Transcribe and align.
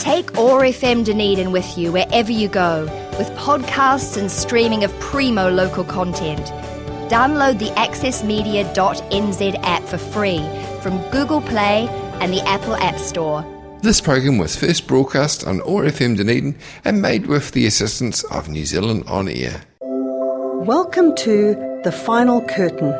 Take 0.00 0.38
OAR 0.38 0.62
FM 0.62 1.04
Dunedin 1.04 1.52
with 1.52 1.76
you 1.76 1.92
wherever 1.92 2.32
you 2.32 2.48
go, 2.48 2.84
with 3.18 3.28
podcasts 3.32 4.16
and 4.16 4.30
streaming 4.30 4.82
of 4.82 4.98
primo 4.98 5.50
local 5.50 5.84
content. 5.84 6.40
Download 7.10 7.58
the 7.58 7.68
accessmedia.nz 7.72 9.60
app 9.62 9.82
for 9.82 9.98
free 9.98 10.38
from 10.80 10.98
Google 11.10 11.42
Play 11.42 11.86
and 12.22 12.32
the 12.32 12.40
Apple 12.48 12.76
App 12.76 12.98
Store. 12.98 13.44
This 13.82 14.00
program 14.00 14.38
was 14.38 14.56
first 14.56 14.86
broadcast 14.86 15.46
on 15.46 15.60
OAR 15.60 15.82
FM 15.82 16.16
Dunedin 16.16 16.56
and 16.82 17.02
made 17.02 17.26
with 17.26 17.50
the 17.52 17.66
assistance 17.66 18.24
of 18.24 18.48
New 18.48 18.64
Zealand 18.64 19.04
On 19.06 19.28
Air. 19.28 19.60
Welcome 19.82 21.14
to 21.16 21.82
The 21.84 21.92
Final 21.92 22.40
Curtain. 22.46 22.94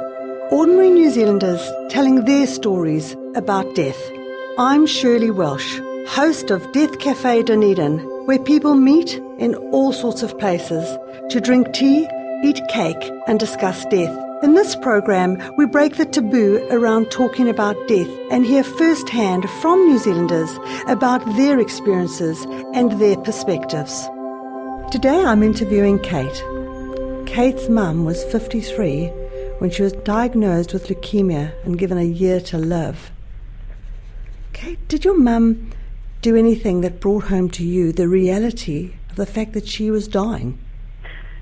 Ordinary 0.50 0.90
New 0.90 1.10
Zealanders 1.10 1.66
telling 1.88 2.26
their 2.26 2.46
stories 2.46 3.16
about 3.36 3.74
death. 3.74 3.98
I'm 4.58 4.84
Shirley 4.84 5.30
Welsh 5.30 5.80
host 6.10 6.50
of 6.50 6.72
Death 6.72 6.98
Cafe 6.98 7.44
Dunedin, 7.44 8.00
where 8.26 8.40
people 8.40 8.74
meet 8.74 9.14
in 9.38 9.54
all 9.70 9.92
sorts 9.92 10.24
of 10.24 10.36
places 10.40 10.98
to 11.28 11.40
drink 11.40 11.72
tea, 11.72 12.08
eat 12.42 12.60
cake, 12.68 13.12
and 13.28 13.38
discuss 13.38 13.84
death. 13.86 14.12
In 14.42 14.54
this 14.54 14.74
program, 14.74 15.40
we 15.56 15.66
break 15.66 15.96
the 15.96 16.04
taboo 16.04 16.66
around 16.72 17.12
talking 17.12 17.48
about 17.48 17.76
death 17.86 18.08
and 18.32 18.44
hear 18.44 18.64
firsthand 18.64 19.48
from 19.62 19.86
New 19.86 19.98
Zealanders 19.98 20.58
about 20.88 21.24
their 21.36 21.60
experiences 21.60 22.44
and 22.74 22.90
their 23.00 23.16
perspectives. 23.18 24.08
Today 24.90 25.22
I'm 25.24 25.44
interviewing 25.44 26.00
Kate. 26.00 26.44
Kate's 27.24 27.68
mum 27.68 28.04
was 28.04 28.24
53 28.24 29.06
when 29.58 29.70
she 29.70 29.84
was 29.84 29.92
diagnosed 29.92 30.72
with 30.72 30.88
leukemia 30.88 31.52
and 31.64 31.78
given 31.78 31.98
a 31.98 32.02
year 32.02 32.40
to 32.40 32.58
live. 32.58 33.12
Kate, 34.52 34.88
did 34.88 35.04
your 35.04 35.16
mum 35.16 35.70
do 36.22 36.36
anything 36.36 36.82
that 36.82 37.00
brought 37.00 37.24
home 37.24 37.48
to 37.50 37.64
you 37.64 37.92
the 37.92 38.08
reality 38.08 38.94
of 39.10 39.16
the 39.16 39.26
fact 39.26 39.52
that 39.54 39.66
she 39.66 39.90
was 39.90 40.06
dying? 40.08 40.58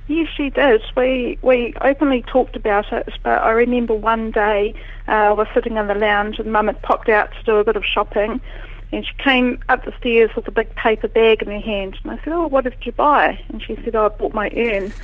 Yes, 0.06 0.28
she 0.34 0.48
did. 0.48 0.80
We 0.96 1.38
we 1.42 1.74
openly 1.82 2.22
talked 2.22 2.56
about 2.56 2.90
it, 2.92 3.08
but 3.22 3.42
I 3.42 3.50
remember 3.50 3.92
one 3.92 4.30
day 4.30 4.74
uh, 5.06 5.12
I 5.12 5.32
was 5.32 5.48
sitting 5.52 5.76
in 5.76 5.86
the 5.86 5.94
lounge 5.94 6.38
and 6.38 6.50
Mum 6.50 6.66
had 6.66 6.80
popped 6.80 7.10
out 7.10 7.30
to 7.32 7.42
do 7.42 7.56
a 7.56 7.64
bit 7.64 7.76
of 7.76 7.84
shopping, 7.84 8.40
and 8.90 9.04
she 9.04 9.12
came 9.22 9.62
up 9.68 9.84
the 9.84 9.92
stairs 9.98 10.30
with 10.34 10.48
a 10.48 10.50
big 10.50 10.74
paper 10.76 11.08
bag 11.08 11.42
in 11.42 11.48
her 11.48 11.60
hand, 11.60 11.98
and 12.02 12.12
I 12.12 12.24
said, 12.24 12.32
"Oh, 12.32 12.46
what 12.46 12.64
did 12.64 12.74
you 12.82 12.92
buy?" 12.92 13.38
And 13.50 13.62
she 13.62 13.76
said, 13.84 13.94
"Oh, 13.94 14.06
I 14.06 14.08
bought 14.08 14.32
my 14.32 14.50
urn," 14.56 14.94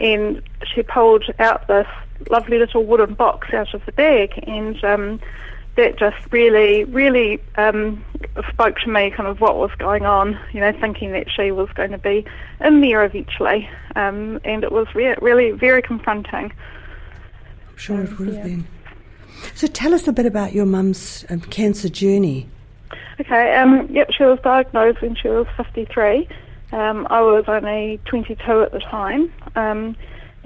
and 0.00 0.40
she 0.64 0.82
pulled 0.82 1.24
out 1.38 1.68
this 1.68 1.86
lovely 2.30 2.58
little 2.58 2.86
wooden 2.86 3.12
box 3.12 3.52
out 3.52 3.74
of 3.74 3.84
the 3.84 3.92
bag, 3.92 4.32
and 4.46 4.82
um, 4.82 5.20
that 5.76 5.98
just 5.98 6.16
really, 6.30 6.84
really 6.84 7.40
um, 7.56 8.04
spoke 8.50 8.78
to 8.80 8.90
me 8.90 9.10
kind 9.10 9.28
of 9.28 9.40
what 9.40 9.56
was 9.56 9.70
going 9.78 10.04
on, 10.04 10.38
you 10.52 10.60
know, 10.60 10.72
thinking 10.80 11.12
that 11.12 11.30
she 11.30 11.50
was 11.50 11.68
going 11.74 11.90
to 11.90 11.98
be 11.98 12.24
in 12.60 12.80
there 12.80 13.04
eventually. 13.04 13.68
Um, 13.96 14.40
and 14.44 14.64
it 14.64 14.72
was 14.72 14.86
re- 14.94 15.16
really 15.20 15.50
very 15.52 15.82
confronting. 15.82 16.52
I'm 17.70 17.76
sure 17.76 18.02
it 18.02 18.18
would 18.18 18.28
have 18.28 18.36
yeah. 18.36 18.44
been. 18.44 18.66
So 19.54 19.66
tell 19.66 19.94
us 19.94 20.06
a 20.06 20.12
bit 20.12 20.26
about 20.26 20.52
your 20.52 20.66
mum's 20.66 21.24
um, 21.30 21.40
cancer 21.40 21.88
journey. 21.88 22.48
Okay, 23.20 23.54
um, 23.56 23.88
yep, 23.90 24.10
she 24.12 24.24
was 24.24 24.38
diagnosed 24.42 25.02
when 25.02 25.14
she 25.14 25.28
was 25.28 25.46
53. 25.56 26.28
Um, 26.72 27.06
I 27.10 27.20
was 27.20 27.44
only 27.48 28.00
22 28.06 28.62
at 28.62 28.72
the 28.72 28.78
time. 28.78 29.32
Um, 29.56 29.96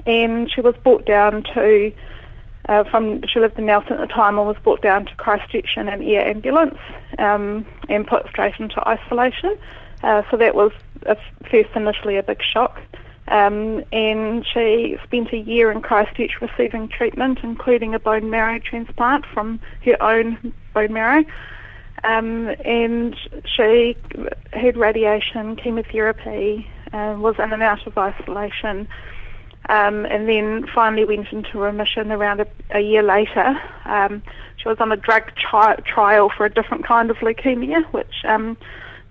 and 0.06 0.50
she 0.50 0.60
was 0.60 0.74
brought 0.82 1.04
down 1.04 1.42
to 1.54 1.92
uh, 2.68 2.84
from 2.84 3.22
she 3.26 3.40
lived 3.40 3.58
in 3.58 3.66
Nelson 3.66 3.94
at 3.94 4.00
the 4.00 4.06
time 4.06 4.38
and 4.38 4.46
was 4.46 4.56
brought 4.62 4.82
down 4.82 5.06
to 5.06 5.14
Christchurch 5.16 5.76
in 5.76 5.88
an 5.88 6.02
air 6.02 6.26
ambulance 6.26 6.78
um, 7.18 7.64
and 7.88 8.06
put 8.06 8.26
straight 8.28 8.54
into 8.58 8.86
isolation. 8.88 9.56
Uh, 10.02 10.22
so 10.30 10.36
that 10.36 10.54
was 10.54 10.72
a, 11.06 11.16
first 11.50 11.70
initially 11.74 12.16
a 12.16 12.22
big 12.22 12.42
shock. 12.42 12.80
Um, 13.28 13.82
and 13.92 14.46
she 14.46 14.96
spent 15.02 15.32
a 15.32 15.38
year 15.38 15.72
in 15.72 15.82
Christchurch 15.82 16.40
receiving 16.40 16.88
treatment, 16.88 17.40
including 17.42 17.94
a 17.94 17.98
bone 17.98 18.30
marrow 18.30 18.60
transplant 18.60 19.26
from 19.26 19.60
her 19.84 20.00
own 20.00 20.52
bone 20.74 20.92
marrow. 20.92 21.24
Um, 22.04 22.48
and 22.64 23.16
she 23.44 23.96
had 24.52 24.76
radiation, 24.76 25.56
chemotherapy, 25.56 26.68
uh, 26.92 27.16
was 27.18 27.34
in 27.38 27.52
and 27.52 27.62
out 27.62 27.84
of 27.86 27.98
isolation 27.98 28.86
um, 29.68 30.06
and 30.06 30.28
then 30.28 30.66
finally 30.74 31.04
went 31.04 31.32
into 31.32 31.58
remission 31.58 32.12
around 32.12 32.40
a, 32.40 32.46
a 32.70 32.80
year 32.80 33.02
later. 33.02 33.60
Um, 33.84 34.22
she 34.56 34.68
was 34.68 34.78
on 34.80 34.92
a 34.92 34.96
drug 34.96 35.24
tri- 35.36 35.76
trial 35.76 36.30
for 36.34 36.46
a 36.46 36.50
different 36.50 36.86
kind 36.86 37.10
of 37.10 37.16
leukemia, 37.18 37.84
which 37.92 38.24
um, 38.24 38.56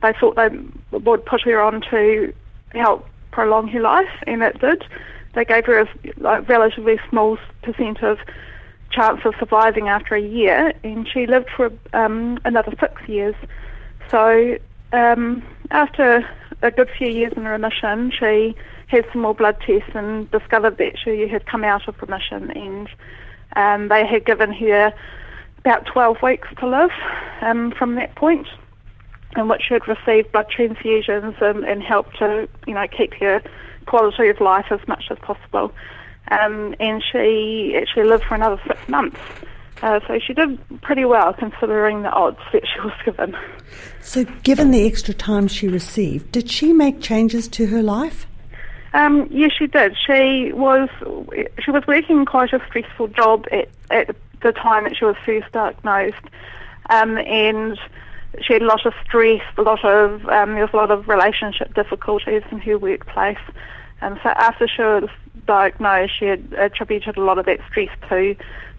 they 0.02 0.14
thought 0.14 0.36
they 0.36 0.50
would 0.92 1.26
put 1.26 1.42
her 1.42 1.62
on 1.62 1.82
to 1.92 2.34
help 2.70 3.08
prolong 3.32 3.68
her 3.70 3.82
life, 3.82 4.24
and 4.28 4.42
it 4.42 4.60
did. 4.60 4.84
They 5.34 5.46
gave 5.46 5.66
her 5.66 5.82
a 5.82 5.88
like, 6.18 6.48
relatively 6.48 7.00
small 7.10 7.38
percent 7.62 8.02
of 8.02 8.20
chance 8.92 9.20
of 9.26 9.36
surviving 9.40 9.90
after 9.90 10.16
a 10.16 10.22
year, 10.22 10.74
and 10.84 11.08
she 11.08 11.28
lived 11.28 11.50
for 11.56 11.72
um, 11.94 12.40
another 12.46 12.74
six 12.80 12.94
years. 13.08 13.36
So 14.10 14.58
um, 14.94 15.44
after 15.72 16.28
a 16.62 16.72
good 16.72 16.90
few 16.98 17.10
years 17.10 17.34
in 17.36 17.46
remission, 17.46 18.12
she 18.18 18.56
had 18.88 19.06
some 19.12 19.22
more 19.22 19.34
blood 19.34 19.58
tests 19.66 19.92
and 19.94 20.30
discovered 20.32 20.78
that 20.78 20.98
she 21.04 21.28
had 21.28 21.46
come 21.46 21.64
out 21.64 21.88
of 21.88 22.02
remission 22.02 22.52
and 22.52 22.90
um, 23.56 23.88
they 23.88 24.06
had 24.06 24.26
given 24.26 24.52
her 24.54 24.94
about 25.60 25.86
12 25.88 26.18
weeks 26.22 26.48
to 26.60 26.68
live 26.68 26.92
um, 27.42 27.72
from 27.72 27.96
that 27.96 28.16
point 28.16 28.48
in 29.36 29.48
which 29.48 29.64
she 29.68 29.74
had 29.74 29.88
received 29.88 30.32
blood 30.32 30.48
transfusions 30.50 31.42
and, 31.42 31.66
and 31.66 31.84
helped 31.84 32.18
to, 32.20 32.48
you 32.68 32.74
know, 32.74 32.88
keep 32.88 33.14
her 33.16 33.42
quality 33.86 34.30
of 34.30 34.40
life 34.40 34.68
as 34.72 34.80
much 34.88 35.06
as 35.10 35.18
possible. 35.20 35.74
Um, 36.30 36.76
and 36.80 37.04
she 37.12 37.78
actually 37.80 38.08
lived 38.08 38.24
for 38.24 38.36
another 38.36 38.62
six 38.68 38.88
months. 38.88 39.20
Uh, 39.82 40.00
so 40.08 40.20
she 40.20 40.34
did 40.34 40.58
pretty 40.82 41.06
well 41.06 41.34
considering 41.34 42.04
the 42.04 42.10
odds 42.10 42.40
that 42.54 42.64
she 42.66 42.80
was 42.80 42.94
given. 43.04 43.36
So, 44.02 44.24
given 44.44 44.72
the 44.72 44.88
extra 44.88 45.14
time 45.14 45.48
she 45.48 45.68
received, 45.68 46.32
did 46.32 46.50
she 46.50 46.72
make 46.72 47.02
changes 47.02 47.48
to 47.50 47.68
her 47.68 47.84
life? 47.84 48.26
Um, 48.96 49.28
yes, 49.30 49.52
she 49.52 49.68
did. 49.68 49.98
She 50.08 50.54
was 50.54 50.88
she 51.62 51.70
was 51.70 51.86
working 51.86 52.24
quite 52.24 52.54
a 52.54 52.66
stressful 52.66 53.10
job 53.10 53.46
at, 53.52 53.68
at 53.92 54.16
the 54.42 54.54
time 54.54 54.86
that 54.86 54.96
she 54.96 55.04
was 55.04 55.18
first 55.26 55.52
diagnosed, 55.52 56.26
um, 56.90 57.18
and 57.18 57.78
she 58.42 58.54
had 58.54 58.62
a 58.62 58.66
lot 58.66 58.86
of 58.86 58.94
stress, 59.04 59.42
a 59.58 59.62
lot 59.64 59.84
of 59.84 60.26
um, 60.30 60.54
there 60.54 60.64
was 60.64 60.74
a 60.74 60.78
lot 60.78 60.92
of 60.92 61.10
relationship 61.10 61.74
difficulties 61.74 62.44
in 62.52 62.60
her 62.60 62.78
workplace. 62.78 63.38
And 64.00 64.18
so 64.24 64.30
after 64.30 64.66
she 64.66 64.82
was 64.82 65.10
diagnosed, 65.46 66.14
she 66.18 66.26
had 66.26 66.54
attributed 66.58 67.18
a 67.18 67.22
lot 67.22 67.38
of 67.38 67.46
that 67.48 67.60
stress 67.70 67.90
to 68.08 68.34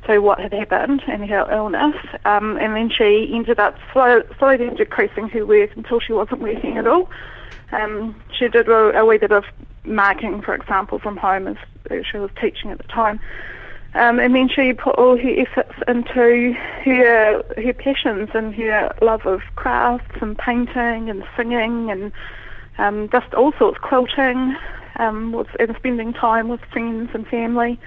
to 0.07 0.21
what 0.21 0.41
had 0.41 0.55
happened 0.55 1.03
and 1.09 1.29
her 1.29 1.47
illness. 1.53 1.97
Um, 2.25 2.57
and 2.57 2.75
then 2.75 2.89
she 2.89 3.31
ended 3.35 3.59
up 3.59 3.77
slow, 3.93 4.23
slowly 4.39 4.71
decreasing 4.71 5.29
her 5.29 5.45
work 5.45 5.77
until 5.77 6.01
she 6.01 6.15
wasn't 6.15 6.41
working 6.41 6.79
at 6.79 6.87
all. 6.87 7.11
Um, 7.73 8.15
she 8.33 8.49
did 8.49 8.67
a, 8.69 9.01
a 9.01 9.05
wee 9.05 9.19
bit 9.19 9.33
of 9.33 9.45
marking, 9.87 10.43
for 10.43 10.55
example, 10.55 10.99
from 10.99 11.17
home 11.17 11.47
as, 11.47 11.57
she 12.11 12.19
was 12.19 12.31
teaching 12.41 12.71
at 12.71 12.79
the 12.79 12.85
time. 12.85 13.21
Um, 13.95 14.19
and 14.19 14.35
then 14.35 14.49
she 14.49 14.73
put 14.75 14.97
all 14.97 15.17
her 15.17 15.41
efforts 15.41 15.73
into 15.89 16.53
her 16.85 17.43
her 17.57 17.73
passions 17.73 18.29
and 18.35 18.55
her 18.55 18.95
love 19.01 19.25
of 19.25 19.41
crafts 19.55 20.19
and 20.21 20.37
painting 20.37 21.09
and 21.09 21.25
singing 21.37 21.91
and 21.91 22.13
um, 22.79 23.09
just 23.11 23.33
all 23.33 23.53
sorts, 23.59 23.79
quilting, 23.79 24.55
um, 24.99 25.33
was, 25.33 25.47
and 25.59 25.75
spending 25.77 26.13
time 26.13 26.49
with 26.49 26.61
friends 26.73 27.11
and 27.15 27.27
family, 27.27 27.81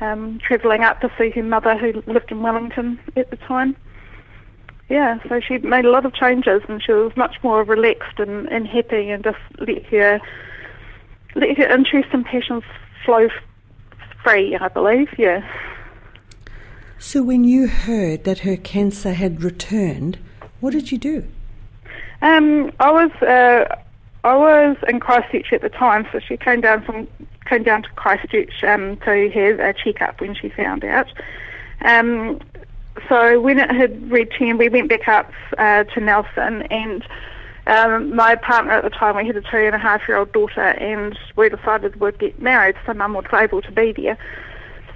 um, 0.00 0.38
travelling 0.46 0.82
up 0.82 1.00
to 1.00 1.10
see 1.16 1.30
her 1.30 1.42
mother 1.42 1.78
who 1.78 2.02
lived 2.06 2.30
in 2.30 2.42
Wellington 2.42 3.00
at 3.16 3.30
the 3.30 3.36
time. 3.36 3.74
Yeah, 4.88 5.18
so 5.26 5.40
she 5.40 5.56
made 5.58 5.86
a 5.86 5.90
lot 5.90 6.04
of 6.04 6.12
changes 6.12 6.60
and 6.68 6.82
she 6.82 6.92
was 6.92 7.16
much 7.16 7.36
more 7.42 7.64
relaxed 7.64 8.18
and, 8.18 8.46
and 8.48 8.66
happy 8.66 9.08
and 9.08 9.24
just 9.24 9.38
let 9.58 9.82
her 9.86 10.20
interest 11.36 12.08
and 12.12 12.24
passions 12.24 12.64
flow 13.04 13.28
free, 14.22 14.56
I 14.56 14.68
believe, 14.68 15.08
yes. 15.18 15.44
So 16.98 17.22
when 17.22 17.44
you 17.44 17.66
heard 17.66 18.24
that 18.24 18.40
her 18.40 18.56
cancer 18.56 19.12
had 19.12 19.42
returned, 19.42 20.18
what 20.60 20.72
did 20.72 20.92
you 20.92 20.98
do? 20.98 21.26
Um, 22.22 22.70
I 22.78 22.92
was 22.92 23.10
uh, 23.22 23.76
I 24.22 24.36
was 24.36 24.76
in 24.86 25.00
Christchurch 25.00 25.52
at 25.52 25.62
the 25.62 25.68
time, 25.68 26.06
so 26.12 26.20
she 26.20 26.36
came 26.36 26.60
down 26.60 26.84
from 26.84 27.08
came 27.46 27.64
down 27.64 27.82
to 27.82 27.88
Christchurch 27.90 28.62
um, 28.62 28.96
to 28.98 29.28
have 29.30 29.58
a 29.58 29.74
checkup 29.74 30.20
when 30.20 30.34
she 30.34 30.48
found 30.48 30.84
out. 30.84 31.08
Um, 31.84 32.40
so 33.08 33.40
when 33.40 33.58
it 33.58 33.70
had 33.70 34.10
returned, 34.10 34.60
we 34.60 34.68
went 34.68 34.88
back 34.88 35.08
up 35.08 35.32
uh, 35.58 35.84
to 35.84 36.00
Nelson 36.00 36.62
and 36.70 37.04
um, 37.66 38.14
my 38.14 38.34
partner 38.36 38.72
at 38.72 38.84
the 38.84 38.90
time, 38.90 39.16
we 39.16 39.26
had 39.26 39.36
a 39.36 39.42
two 39.42 39.56
and 39.56 39.74
a 39.74 39.78
half 39.78 40.06
year 40.08 40.16
old 40.18 40.32
daughter, 40.32 40.60
and 40.60 41.18
we 41.36 41.48
decided 41.48 42.00
we'd 42.00 42.18
get 42.18 42.40
married 42.40 42.76
so 42.86 42.94
mum 42.94 43.14
was 43.14 43.24
able 43.32 43.62
to 43.62 43.72
be 43.72 43.92
there. 43.92 44.18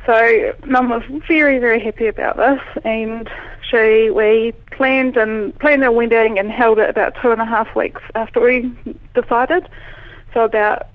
So 0.06 0.54
Mum 0.64 0.88
was 0.88 1.02
very, 1.26 1.58
very 1.58 1.80
happy 1.80 2.06
about 2.06 2.36
this, 2.36 2.60
and 2.84 3.28
she 3.68 4.08
we 4.10 4.52
planned 4.70 5.16
and 5.16 5.58
planned 5.58 5.82
our 5.82 5.90
wedding 5.90 6.38
and 6.38 6.48
held 6.48 6.78
it 6.78 6.88
about 6.88 7.16
two 7.20 7.32
and 7.32 7.40
a 7.40 7.44
half 7.44 7.74
weeks 7.74 8.00
after 8.14 8.40
we 8.40 8.72
decided. 9.14 9.68
So 10.32 10.44
about 10.44 10.86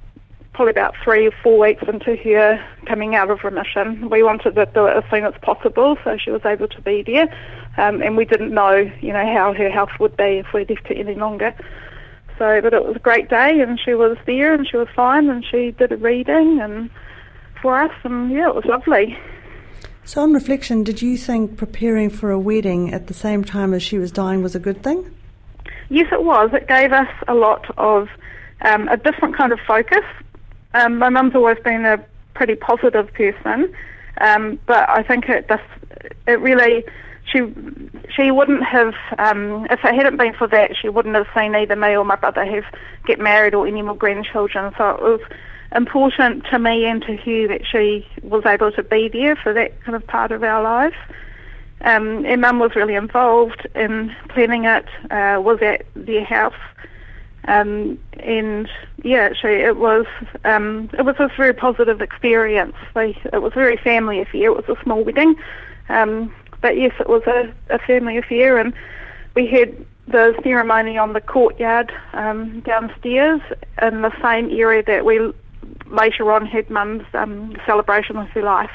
probably 0.54 0.72
about 0.72 0.96
three 1.04 1.28
or 1.28 1.32
four 1.44 1.60
weeks 1.60 1.84
into 1.88 2.16
her 2.16 2.64
coming 2.86 3.16
out 3.16 3.30
of 3.30 3.44
remission, 3.44 4.10
we 4.10 4.22
wanted 4.22 4.56
to 4.56 4.66
do 4.66 4.86
it 4.86 4.98
as 4.98 5.04
soon 5.10 5.26
as 5.26 5.34
possible, 5.42 5.98
so 6.04 6.18
she 6.18 6.30
was 6.30 6.42
able 6.46 6.68
to 6.68 6.82
be 6.82 7.04
there. 7.04 7.28
Um, 7.78 8.02
and 8.02 8.18
we 8.18 8.26
didn't 8.26 8.54
know, 8.54 8.92
you 9.02 9.14
know, 9.14 9.26
how 9.34 9.54
her 9.54 9.70
health 9.70 9.92
would 10.00 10.18
be 10.18 10.40
if 10.40 10.48
we 10.54 10.66
left 10.66 10.88
her 10.88 10.96
any 10.96 11.16
longer. 11.16 11.56
So, 12.38 12.60
but 12.62 12.74
it 12.74 12.84
was 12.84 12.96
a 12.96 13.00
great 13.00 13.30
day, 13.30 13.62
and 13.62 13.80
she 13.80 13.94
was 13.94 14.18
there, 14.26 14.54
and 14.54 14.68
she 14.68 14.76
was 14.76 14.88
fine, 14.96 15.30
and 15.30 15.46
she 15.46 15.72
did 15.72 15.92
a 15.92 15.98
reading 15.98 16.60
and 16.60 16.90
for 17.62 17.80
us, 17.80 17.94
and 18.04 18.32
yeah, 18.32 18.50
it 18.50 18.56
was 18.56 18.66
lovely. 18.66 19.18
So, 20.04 20.22
on 20.22 20.34
reflection, 20.34 20.84
did 20.84 21.02
you 21.02 21.18
think 21.18 21.58
preparing 21.58 22.10
for 22.10 22.32
a 22.32 22.40
wedding 22.40 22.94
at 22.94 23.08
the 23.08 23.14
same 23.14 23.44
time 23.44 23.74
as 23.74 23.84
she 23.84 23.98
was 23.98 24.12
dying 24.12 24.42
was 24.42 24.56
a 24.56 24.60
good 24.60 24.84
thing? 24.84 25.16
Yes, 25.90 26.08
it 26.12 26.24
was. 26.24 26.50
It 26.54 26.68
gave 26.68 26.92
us 26.92 27.10
a 27.28 27.36
lot 27.36 27.66
of 27.78 28.10
um, 28.62 28.88
a 28.88 28.98
different 28.98 29.38
kind 29.38 29.52
of 29.52 29.60
focus. 29.68 30.04
Um, 30.74 30.98
my 30.98 31.10
mum's 31.10 31.36
always 31.36 31.58
been 31.64 31.86
a 31.86 32.04
pretty 32.34 32.56
positive 32.56 33.14
person, 33.14 33.74
um, 34.20 34.60
but 34.66 34.90
I 34.90 35.04
think 35.04 35.30
it 35.30 35.48
just 35.48 35.64
it 36.28 36.40
really 36.40 36.84
she 37.26 37.40
she 38.10 38.32
wouldn't 38.32 38.64
have 38.64 38.94
um, 39.18 39.66
if 39.70 39.84
it 39.84 39.96
hadn't 39.96 40.18
been 40.18 40.34
for 40.34 40.48
that 40.48 40.76
she 40.76 40.90
wouldn't 40.90 41.16
have 41.16 41.28
seen 41.36 41.56
either 41.56 41.76
me 41.76 41.96
or 41.96 42.06
my 42.06 42.16
brother 42.16 42.46
have 42.46 42.66
get 43.06 43.20
married 43.20 43.54
or 43.54 43.68
any 43.68 43.82
more 43.82 43.96
grandchildren. 43.96 44.74
So 44.78 44.90
it 44.92 45.02
was 45.02 45.22
important 45.76 46.46
to 46.52 46.60
me 46.60 46.86
and 46.86 47.02
to 47.04 47.16
Hugh 47.16 47.48
that 47.48 47.66
she 47.66 48.06
was 48.24 48.46
able 48.46 48.72
to 48.74 48.84
be 48.84 49.08
there 49.08 49.36
for 49.36 49.54
that 49.54 49.80
kind 49.82 49.96
of 49.96 50.06
part 50.06 50.32
of 50.32 50.44
our 50.44 50.62
lives. 50.62 50.96
Um, 51.82 52.26
and 52.26 52.42
Mum 52.42 52.60
was 52.60 52.76
really 52.76 52.94
involved 52.94 53.68
in 53.74 54.16
planning 54.30 54.66
it, 54.66 54.86
uh, 55.10 55.42
was 55.42 55.60
at 55.62 55.86
their 55.96 56.24
house. 56.24 56.54
Um, 57.48 57.98
and 58.20 58.70
yeah, 59.04 59.34
she, 59.34 59.48
it 59.48 59.78
was 59.78 60.06
um, 60.46 60.90
it 60.94 61.04
was 61.04 61.16
a 61.20 61.30
very 61.36 61.54
positive 61.54 62.02
experience. 62.02 62.76
It 62.96 63.42
was 63.42 63.52
a 63.54 63.56
very 63.56 63.78
family 63.78 64.22
affair. 64.22 64.46
It 64.46 64.68
was 64.68 64.78
a 64.78 64.82
small 64.84 65.04
wedding, 65.04 65.36
um, 65.90 66.34
but 66.62 66.78
yes, 66.78 66.94
it 67.00 67.10
was 67.10 67.24
a, 67.26 67.52
a 67.70 67.80
family 67.80 68.18
affair, 68.18 68.58
and 68.58 68.74
we 69.36 69.48
had 69.48 69.86
the 70.08 70.40
ceremony 70.44 70.98
on 70.98 71.14
the 71.14 71.22
courtyard 71.22 71.92
um, 72.14 72.60
downstairs 72.62 73.42
in 73.82 74.02
the 74.02 74.12
same 74.22 74.52
area 74.52 74.84
that 74.84 75.06
we 75.06 75.32
later 75.88 76.32
on 76.32 76.46
had 76.46 76.70
Mum's 76.70 77.06
um, 77.14 77.56
celebration 77.66 78.18
of 78.18 78.28
her 78.30 78.44
life. 78.44 78.72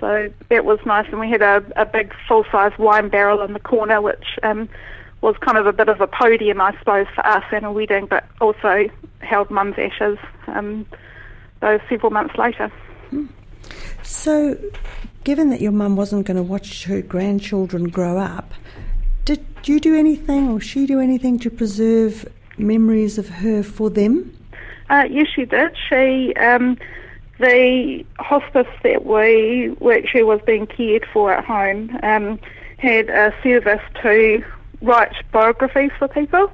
So 0.00 0.30
that 0.50 0.64
was 0.64 0.78
nice, 0.84 1.06
and 1.08 1.20
we 1.20 1.30
had 1.30 1.40
a, 1.40 1.64
a 1.76 1.86
big 1.86 2.12
full-size 2.28 2.72
wine 2.78 3.08
barrel 3.08 3.40
in 3.42 3.52
the 3.52 3.60
corner, 3.60 4.00
which 4.00 4.38
um, 4.42 4.68
was 5.24 5.36
kind 5.38 5.56
of 5.56 5.66
a 5.66 5.72
bit 5.72 5.88
of 5.88 6.02
a 6.02 6.06
podium, 6.06 6.60
I 6.60 6.76
suppose, 6.78 7.06
for 7.14 7.26
us 7.26 7.44
and 7.50 7.64
a 7.64 7.72
wedding, 7.72 8.04
but 8.04 8.24
also 8.42 8.90
held 9.20 9.50
Mum's 9.50 9.76
ashes 9.78 10.18
um, 10.48 10.84
those 11.60 11.80
several 11.88 12.10
months 12.10 12.36
later. 12.36 12.70
So, 14.02 14.58
given 15.24 15.48
that 15.48 15.62
your 15.62 15.72
mum 15.72 15.96
wasn't 15.96 16.26
going 16.26 16.36
to 16.36 16.42
watch 16.42 16.84
her 16.84 17.00
grandchildren 17.00 17.88
grow 17.88 18.18
up, 18.18 18.52
did 19.24 19.42
you 19.64 19.80
do 19.80 19.96
anything 19.96 20.50
or 20.50 20.60
she 20.60 20.84
do 20.84 21.00
anything 21.00 21.38
to 21.38 21.50
preserve 21.50 22.28
memories 22.58 23.16
of 23.16 23.26
her 23.30 23.62
for 23.62 23.88
them? 23.88 24.36
Uh, 24.90 25.04
yes, 25.10 25.28
she 25.34 25.46
did. 25.46 25.74
She, 25.88 26.34
um, 26.34 26.76
the 27.38 28.04
hospice 28.18 28.68
that 28.82 29.06
we, 29.06 29.74
where 29.78 30.06
she 30.06 30.22
was 30.22 30.40
being 30.44 30.66
cared 30.66 31.06
for 31.10 31.32
at 31.32 31.46
home, 31.46 31.98
um, 32.02 32.38
had 32.76 33.08
a 33.08 33.34
service 33.42 33.80
to 34.02 34.44
write 34.84 35.14
biographies 35.32 35.90
for 35.98 36.08
people. 36.08 36.52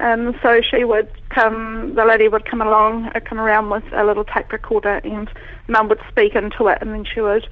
Um, 0.00 0.34
so 0.42 0.62
she 0.62 0.84
would 0.84 1.10
come, 1.28 1.94
the 1.94 2.04
lady 2.04 2.28
would 2.28 2.46
come 2.46 2.62
along, 2.62 3.10
uh, 3.14 3.20
come 3.20 3.38
around 3.38 3.68
with 3.68 3.84
a 3.92 4.02
little 4.04 4.24
tape 4.24 4.50
recorder, 4.50 5.00
and 5.04 5.30
Mum 5.68 5.88
would 5.88 6.00
speak 6.08 6.34
into 6.34 6.68
it, 6.68 6.78
and 6.80 6.92
then 6.92 7.04
she 7.04 7.20
would 7.20 7.46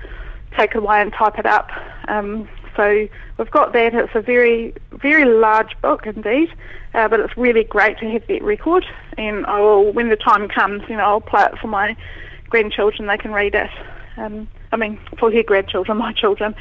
take 0.57 0.71
it 0.71 0.79
away 0.79 1.03
and 1.03 1.13
type 1.13 1.39
it 1.39 1.45
up. 1.45 1.71
Um, 2.09 2.49
so 2.75 3.07
we've 3.37 3.51
got 3.51 3.73
that. 3.75 3.95
It's 3.95 4.15
a 4.15 4.23
very, 4.23 4.73
very 4.93 5.25
large 5.27 5.79
book 5.83 6.07
indeed, 6.07 6.49
uh, 6.95 7.09
but 7.09 7.21
it's 7.21 7.37
really 7.37 7.65
great 7.65 7.99
to 7.99 8.11
have 8.11 8.27
that 8.29 8.43
record. 8.43 8.87
And 9.19 9.45
I 9.47 9.61
will, 9.61 9.93
when 9.93 10.09
the 10.09 10.17
time 10.17 10.49
comes, 10.49 10.83
you 10.89 10.97
know, 10.97 11.03
I'll 11.03 11.21
play 11.21 11.45
it 11.45 11.59
for 11.59 11.67
my 11.67 11.97
grandchildren. 12.49 13.09
They 13.09 13.19
can 13.19 13.33
read 13.33 13.55
it. 13.55 13.71
Um, 14.17 14.49
I 14.73 14.77
mean, 14.77 14.99
for 15.19 15.31
her 15.31 15.43
grandchildren, 15.43 15.99
my 15.99 16.13
children, 16.13 16.55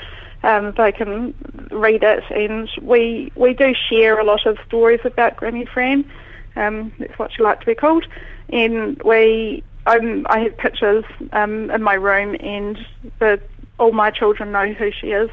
um, 0.43 0.73
they 0.77 0.91
can 0.91 1.33
read 1.71 2.03
it. 2.03 2.23
And 2.29 2.69
we 2.81 3.31
we 3.35 3.53
do 3.53 3.73
share 3.89 4.19
a 4.19 4.23
lot 4.23 4.45
of 4.45 4.57
stories 4.67 5.01
about 5.03 5.37
Granny 5.37 5.65
Fran. 5.65 6.09
Um, 6.55 6.91
that's 6.99 7.17
what 7.19 7.31
she 7.33 7.43
liked 7.43 7.61
to 7.61 7.67
be 7.67 7.75
called. 7.75 8.05
And 8.49 9.01
we, 9.03 9.63
I'm, 9.85 10.25
I 10.29 10.39
have 10.39 10.57
pictures 10.57 11.03
um, 11.33 11.69
in 11.69 11.83
my 11.83 11.93
room, 11.93 12.35
and 12.39 12.77
the 13.19 13.39
all 13.79 13.91
my 13.91 14.09
children 14.09 14.51
know 14.51 14.73
who 14.73 14.91
she 14.91 15.11
is 15.11 15.29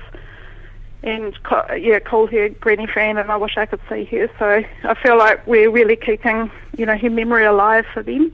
and 1.04 1.38
yeah, 1.78 1.98
call 1.98 2.26
her 2.28 2.48
Granny 2.48 2.86
Fran, 2.86 3.18
and 3.18 3.30
I 3.30 3.36
wish 3.36 3.58
I 3.58 3.66
could 3.66 3.80
see 3.90 4.04
her. 4.06 4.28
So 4.38 4.62
I 4.88 4.94
feel 5.02 5.18
like 5.18 5.46
we're 5.46 5.70
really 5.70 5.96
keeping, 5.96 6.50
you 6.78 6.86
know, 6.86 6.96
her 6.96 7.10
memory 7.10 7.44
alive 7.44 7.84
for 7.92 8.02
them. 8.02 8.32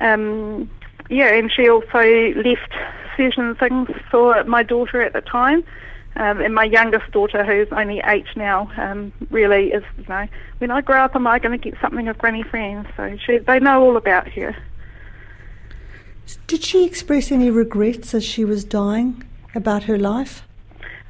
Um, 0.00 0.70
yeah, 1.10 1.34
and 1.34 1.50
she 1.50 1.68
also 1.68 1.98
left 2.36 2.72
certain 3.16 3.54
things 3.54 3.88
for 4.10 4.42
my 4.44 4.62
daughter 4.62 5.00
at 5.02 5.12
the 5.12 5.20
time. 5.20 5.64
Um, 6.16 6.40
and 6.40 6.54
my 6.54 6.64
youngest 6.64 7.10
daughter, 7.10 7.44
who's 7.44 7.68
only 7.72 8.00
eight 8.06 8.24
now, 8.36 8.70
um, 8.78 9.12
really 9.30 9.72
is, 9.72 9.84
you 9.98 10.04
know, 10.08 10.26
when 10.58 10.70
I 10.70 10.80
grow 10.80 11.02
up, 11.02 11.14
am 11.14 11.26
I 11.26 11.38
going 11.38 11.58
to 11.58 11.70
get 11.70 11.78
something 11.78 12.08
of 12.08 12.16
Granny 12.16 12.42
Fran? 12.42 12.88
So 12.96 13.18
she, 13.24 13.36
they 13.36 13.60
know 13.60 13.82
all 13.82 13.98
about 13.98 14.26
her. 14.28 14.56
Did 16.46 16.62
she 16.62 16.84
express 16.86 17.30
any 17.30 17.50
regrets 17.50 18.14
as 18.14 18.24
she 18.24 18.46
was 18.46 18.64
dying 18.64 19.22
about 19.54 19.84
her 19.84 19.98
life? 19.98 20.42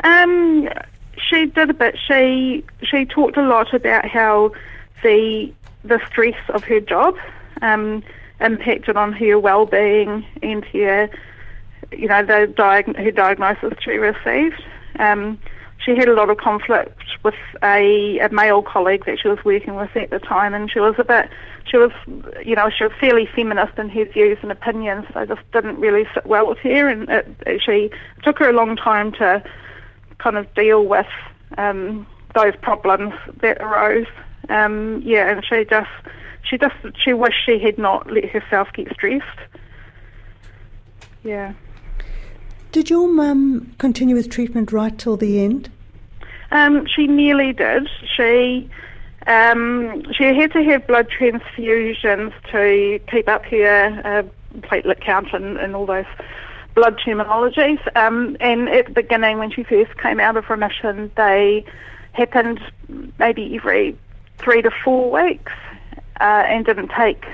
Um, 0.02 0.68
she 1.16 1.46
did 1.46 1.70
a 1.70 1.74
bit. 1.74 1.96
She 2.06 2.64
she 2.82 3.04
talked 3.04 3.36
a 3.36 3.46
lot 3.46 3.72
about 3.72 4.06
how 4.06 4.52
the 5.02 5.52
the 5.84 6.00
stress 6.06 6.38
of 6.50 6.64
her 6.64 6.80
job 6.80 7.16
um, 7.62 8.02
impacted 8.40 8.96
on 8.96 9.12
her 9.12 9.38
well-being 9.38 10.26
and 10.42 10.64
her 10.66 11.08
you 11.92 12.08
know 12.08 12.24
the 12.24 12.52
diag- 12.56 12.96
her 12.96 13.10
diagnosis 13.10 13.74
she 13.82 13.92
received. 13.92 14.62
Um, 14.98 15.38
she 15.84 15.94
had 15.94 16.08
a 16.08 16.14
lot 16.14 16.30
of 16.30 16.38
conflict 16.38 16.98
with 17.22 17.34
a, 17.62 18.18
a 18.18 18.28
male 18.30 18.62
colleague 18.62 19.04
that 19.06 19.20
she 19.20 19.28
was 19.28 19.38
working 19.44 19.76
with 19.76 19.94
at 19.96 20.10
the 20.10 20.18
time, 20.18 20.52
and 20.52 20.70
she 20.70 20.80
was 20.80 20.94
a 20.98 21.04
bit, 21.04 21.28
she 21.70 21.76
was, 21.76 21.92
you 22.44 22.56
know, 22.56 22.70
she 22.70 22.84
was 22.84 22.92
fairly 22.98 23.28
feminist 23.34 23.78
in 23.78 23.88
her 23.90 24.04
views 24.06 24.38
and 24.42 24.50
opinions, 24.50 25.04
so 25.12 25.24
just 25.26 25.42
didn't 25.52 25.78
really 25.78 26.04
sit 26.12 26.26
well 26.26 26.48
with 26.48 26.58
her, 26.58 26.88
and 26.88 27.08
it, 27.08 27.28
it, 27.46 27.62
she 27.64 27.72
it 27.72 28.22
took 28.24 28.38
her 28.38 28.48
a 28.48 28.52
long 28.52 28.74
time 28.76 29.12
to 29.12 29.42
kind 30.18 30.36
of 30.36 30.52
deal 30.54 30.84
with 30.84 31.06
um, 31.58 32.06
those 32.34 32.54
problems 32.62 33.14
that 33.40 33.60
arose. 33.60 34.06
Um, 34.48 35.02
yeah, 35.04 35.30
and 35.30 35.44
she 35.44 35.64
just 35.64 35.90
she 36.42 36.58
just 36.58 36.74
she 36.98 37.12
wished 37.12 37.44
she 37.44 37.58
had 37.58 37.78
not 37.78 38.10
let 38.10 38.24
herself 38.24 38.68
get 38.72 38.92
stressed. 38.92 39.24
Yeah. 41.22 41.52
Did 42.76 42.90
your 42.90 43.08
mum 43.08 43.74
continue 43.78 44.14
with 44.14 44.28
treatment 44.28 44.70
right 44.70 44.98
till 44.98 45.16
the 45.16 45.42
end? 45.42 45.70
Um, 46.50 46.84
she 46.84 47.06
nearly 47.06 47.54
did. 47.54 47.88
She 48.14 48.68
um, 49.26 50.02
she 50.12 50.24
had 50.24 50.52
to 50.52 50.62
have 50.62 50.86
blood 50.86 51.08
transfusions 51.08 52.34
to 52.52 53.00
keep 53.10 53.30
up 53.30 53.46
her 53.46 54.02
uh, 54.04 54.58
platelet 54.60 55.00
count 55.00 55.32
and, 55.32 55.56
and 55.56 55.74
all 55.74 55.86
those 55.86 56.04
blood 56.74 56.98
terminologies. 56.98 57.80
Um, 57.96 58.36
and 58.40 58.68
at 58.68 58.88
the 58.88 58.92
beginning, 58.92 59.38
when 59.38 59.50
she 59.50 59.62
first 59.62 59.96
came 59.96 60.20
out 60.20 60.36
of 60.36 60.50
remission, 60.50 61.10
they 61.16 61.64
happened 62.12 62.60
maybe 63.18 63.56
every 63.56 63.96
three 64.36 64.60
to 64.60 64.70
four 64.84 65.10
weeks 65.10 65.52
uh, 66.20 66.44
and 66.46 66.66
didn't 66.66 66.90
take 66.94 67.24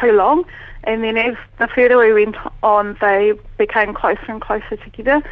too 0.00 0.12
long. 0.12 0.44
And 0.84 1.02
then 1.02 1.16
as 1.16 1.34
the 1.58 1.68
further 1.68 1.98
we 1.98 2.12
went 2.12 2.36
on, 2.62 2.96
they 3.00 3.32
became 3.58 3.92
closer 3.94 4.24
and 4.28 4.40
closer 4.40 4.76
together 4.76 5.22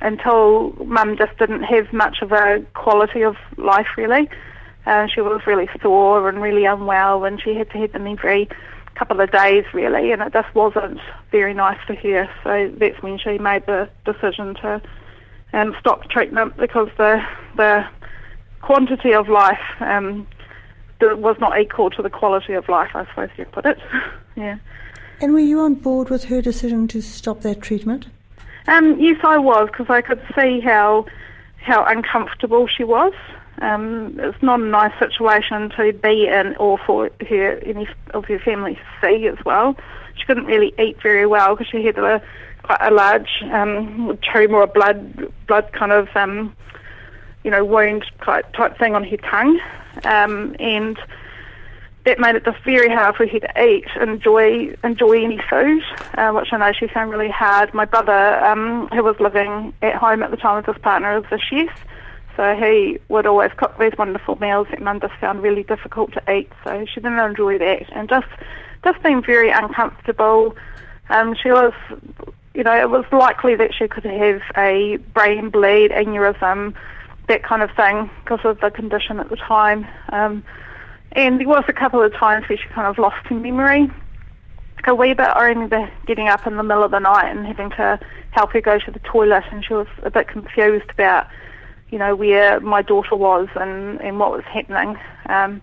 until 0.00 0.72
mum 0.84 1.16
just 1.16 1.36
didn't 1.38 1.64
have 1.64 1.92
much 1.92 2.22
of 2.22 2.32
a 2.32 2.64
quality 2.74 3.22
of 3.22 3.36
life 3.56 3.88
really. 3.96 4.28
Uh, 4.86 5.06
she 5.06 5.20
was 5.20 5.42
really 5.46 5.68
sore 5.82 6.28
and 6.28 6.40
really 6.40 6.64
unwell, 6.64 7.24
and 7.24 7.42
she 7.42 7.54
had 7.54 7.70
to 7.70 7.78
have 7.78 7.92
them 7.92 8.06
every 8.06 8.48
couple 8.94 9.20
of 9.20 9.30
days 9.30 9.64
really, 9.74 10.12
and 10.12 10.22
it 10.22 10.32
just 10.32 10.52
wasn't 10.54 10.98
very 11.30 11.54
nice 11.54 11.78
for 11.86 11.94
her. 11.94 12.28
So 12.42 12.72
that's 12.78 13.02
when 13.02 13.18
she 13.18 13.38
made 13.38 13.66
the 13.66 13.88
decision 14.04 14.54
to 14.56 14.80
um, 15.52 15.76
stop 15.78 16.08
treatment 16.10 16.56
because 16.56 16.88
the 16.96 17.22
the 17.56 17.86
quantity 18.60 19.14
of 19.14 19.28
life 19.28 19.60
um, 19.80 20.26
was 21.00 21.36
not 21.40 21.58
equal 21.60 21.90
to 21.90 22.02
the 22.02 22.10
quality 22.10 22.54
of 22.54 22.68
life, 22.68 22.90
I 22.94 23.06
suppose 23.06 23.30
you 23.36 23.44
put 23.46 23.66
it. 23.66 23.78
yeah. 24.36 24.58
And 25.20 25.32
were 25.32 25.40
you 25.40 25.60
on 25.60 25.74
board 25.74 26.10
with 26.10 26.24
her 26.24 26.40
decision 26.40 26.86
to 26.88 27.00
stop 27.00 27.40
that 27.40 27.60
treatment? 27.60 28.06
Um, 28.68 29.00
yes, 29.00 29.18
I 29.24 29.38
was 29.38 29.68
because 29.70 29.88
I 29.88 30.02
could 30.02 30.20
see 30.36 30.60
how 30.60 31.06
how 31.56 31.84
uncomfortable 31.84 32.66
she 32.66 32.84
was. 32.84 33.12
Um, 33.60 34.18
it's 34.20 34.40
not 34.42 34.60
a 34.60 34.64
nice 34.64 34.96
situation 34.98 35.70
to 35.70 35.92
be 35.92 36.28
in, 36.28 36.54
or 36.56 36.78
for 36.78 37.10
her 37.28 37.58
any 37.58 37.88
of 38.10 38.26
her 38.26 38.38
family 38.38 38.74
to 38.74 38.80
see 39.00 39.26
as 39.26 39.42
well. 39.44 39.76
She 40.16 40.24
couldn't 40.26 40.46
really 40.46 40.72
eat 40.78 41.02
very 41.02 41.26
well 41.26 41.56
because 41.56 41.68
she 41.68 41.84
had 41.84 41.98
a 41.98 42.22
quite 42.62 42.80
a 42.82 42.90
large 42.90 43.42
um, 43.52 44.18
tumour 44.22 44.60
or 44.60 44.66
blood 44.66 45.32
blood 45.46 45.72
kind 45.72 45.90
of 45.90 46.08
um, 46.14 46.54
you 47.42 47.50
know 47.50 47.64
wound 47.64 48.04
type 48.24 48.52
type 48.52 48.78
thing 48.78 48.94
on 48.94 49.02
her 49.02 49.16
tongue, 49.16 49.58
um, 50.04 50.56
and 50.58 50.98
that 52.04 52.18
made 52.18 52.34
it 52.36 52.44
just 52.44 52.64
very 52.64 52.88
hard 52.88 53.16
for 53.16 53.26
her 53.26 53.38
to 53.38 53.62
eat, 53.62 53.86
enjoy 54.00 54.74
enjoy 54.82 55.24
any 55.24 55.38
food, 55.50 55.82
uh, 56.14 56.30
which 56.30 56.48
I 56.52 56.56
know 56.56 56.72
she 56.72 56.88
found 56.88 57.10
really 57.10 57.28
hard. 57.30 57.74
My 57.74 57.84
brother, 57.84 58.42
um, 58.44 58.88
who 58.88 59.02
was 59.02 59.16
living 59.20 59.74
at 59.82 59.94
home 59.94 60.22
at 60.22 60.30
the 60.30 60.36
time 60.36 60.56
with 60.56 60.66
his 60.66 60.82
partner, 60.82 61.20
was 61.20 61.30
a 61.30 61.38
chef, 61.38 61.84
so 62.36 62.54
he 62.54 62.98
would 63.08 63.26
always 63.26 63.50
cook 63.56 63.76
these 63.78 63.92
wonderful 63.98 64.36
meals 64.36 64.68
that 64.70 64.80
Mum 64.80 65.00
just 65.00 65.14
found 65.20 65.42
really 65.42 65.64
difficult 65.64 66.12
to 66.12 66.32
eat. 66.32 66.50
So 66.64 66.86
she 66.86 67.00
didn't 67.00 67.18
enjoy 67.18 67.58
that, 67.58 67.92
and 67.92 68.08
just 68.08 68.28
just 68.84 69.02
being 69.02 69.22
very 69.22 69.50
uncomfortable. 69.50 70.56
Um, 71.10 71.34
she 71.34 71.50
was, 71.50 71.72
you 72.54 72.62
know, 72.62 72.78
it 72.78 72.90
was 72.90 73.04
likely 73.12 73.54
that 73.56 73.74
she 73.74 73.88
could 73.88 74.04
have 74.04 74.42
a 74.56 74.96
brain 75.14 75.50
bleed, 75.50 75.90
aneurysm, 75.90 76.74
that 77.28 77.42
kind 77.42 77.62
of 77.62 77.70
thing, 77.76 78.10
because 78.24 78.40
of 78.44 78.60
the 78.60 78.70
condition 78.70 79.20
at 79.20 79.28
the 79.30 79.36
time. 79.36 79.86
Um, 80.10 80.42
and 81.12 81.40
there 81.40 81.48
was 81.48 81.64
a 81.68 81.72
couple 81.72 82.02
of 82.02 82.12
times 82.14 82.48
where 82.48 82.58
she 82.58 82.68
kind 82.68 82.86
of 82.86 82.98
lost 82.98 83.26
her 83.26 83.34
memory 83.34 83.90
a 84.86 84.94
wee 84.94 85.12
bit. 85.12 85.26
I 85.26 85.44
remember 85.44 85.90
getting 86.06 86.28
up 86.28 86.46
in 86.46 86.56
the 86.56 86.62
middle 86.62 86.84
of 86.84 86.90
the 86.90 86.98
night 86.98 87.30
and 87.30 87.46
having 87.46 87.70
to 87.70 87.98
help 88.30 88.52
her 88.52 88.60
go 88.60 88.78
to 88.78 88.90
the 88.90 89.00
toilet, 89.00 89.44
and 89.50 89.64
she 89.64 89.74
was 89.74 89.88
a 90.02 90.10
bit 90.10 90.28
confused 90.28 90.88
about 90.90 91.26
you 91.90 91.98
know, 91.98 92.14
where 92.14 92.60
my 92.60 92.82
daughter 92.82 93.16
was 93.16 93.48
and, 93.56 94.00
and 94.00 94.18
what 94.18 94.30
was 94.30 94.44
happening. 94.44 94.96
Um, 95.28 95.62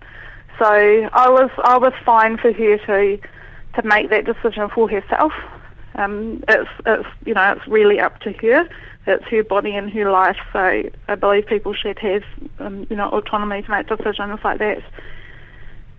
so 0.57 0.65
I 0.65 1.29
was 1.29 1.51
I 1.63 1.77
was 1.77 1.93
fine 2.05 2.37
for 2.37 2.51
her 2.51 2.77
to 2.77 3.19
to 3.75 3.87
make 3.87 4.09
that 4.09 4.25
decision 4.25 4.69
for 4.73 4.89
herself. 4.89 5.33
Um, 5.95 6.43
it's 6.47 6.69
it's 6.85 7.07
you 7.25 7.33
know 7.33 7.53
it's 7.53 7.67
really 7.67 7.99
up 7.99 8.19
to 8.21 8.31
her. 8.31 8.67
It's 9.07 9.23
her 9.25 9.43
body 9.43 9.75
and 9.75 9.91
her 9.91 10.11
life. 10.11 10.37
So 10.51 10.83
I 11.07 11.15
believe 11.15 11.45
people 11.45 11.73
should 11.73 11.99
have 11.99 12.23
um, 12.59 12.87
you 12.89 12.95
know 12.95 13.09
autonomy 13.09 13.61
to 13.61 13.71
make 13.71 13.87
decisions 13.87 14.39
like 14.43 14.59
that. 14.59 14.83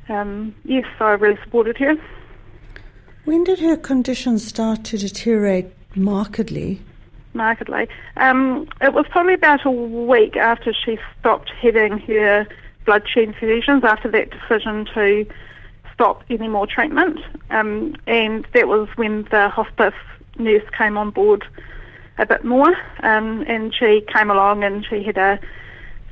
Um, 0.09 0.55
yes, 0.65 0.85
so 0.99 1.07
I 1.07 1.13
really 1.13 1.39
supported 1.43 1.77
her. 1.79 1.97
When 3.25 3.43
did 3.43 3.59
her 3.59 3.77
condition 3.77 4.39
start 4.39 4.85
to 4.85 4.99
deteriorate 4.99 5.67
markedly? 5.97 6.81
markedly. 7.37 7.87
Um, 8.17 8.67
it 8.81 8.93
was 8.93 9.07
probably 9.11 9.35
about 9.35 9.65
a 9.65 9.71
week 9.71 10.37
after 10.37 10.73
she 10.73 10.99
stopped 11.21 11.51
having 11.61 11.99
her 11.99 12.47
blood 12.85 13.05
transfusions 13.05 13.85
after 13.85 14.11
that 14.11 14.31
decision 14.31 14.87
to 14.95 15.27
stop 15.95 16.25
any 16.31 16.49
more 16.49 16.67
treatment. 16.67 17.21
Um, 17.51 17.95
and 18.07 18.47
that 18.55 18.67
was 18.67 18.89
when 18.97 19.29
the 19.31 19.49
hospice 19.49 19.95
nurse 20.39 20.65
came 20.77 20.97
on 20.99 21.11
board 21.11 21.45
a 22.19 22.27
bit 22.27 22.45
more. 22.45 22.75
Um, 23.03 23.45
and 23.47 23.75
she 23.75 24.05
came 24.13 24.31
along 24.31 24.65
and 24.65 24.85
she 24.89 25.03
had 25.03 25.19
a 25.19 25.39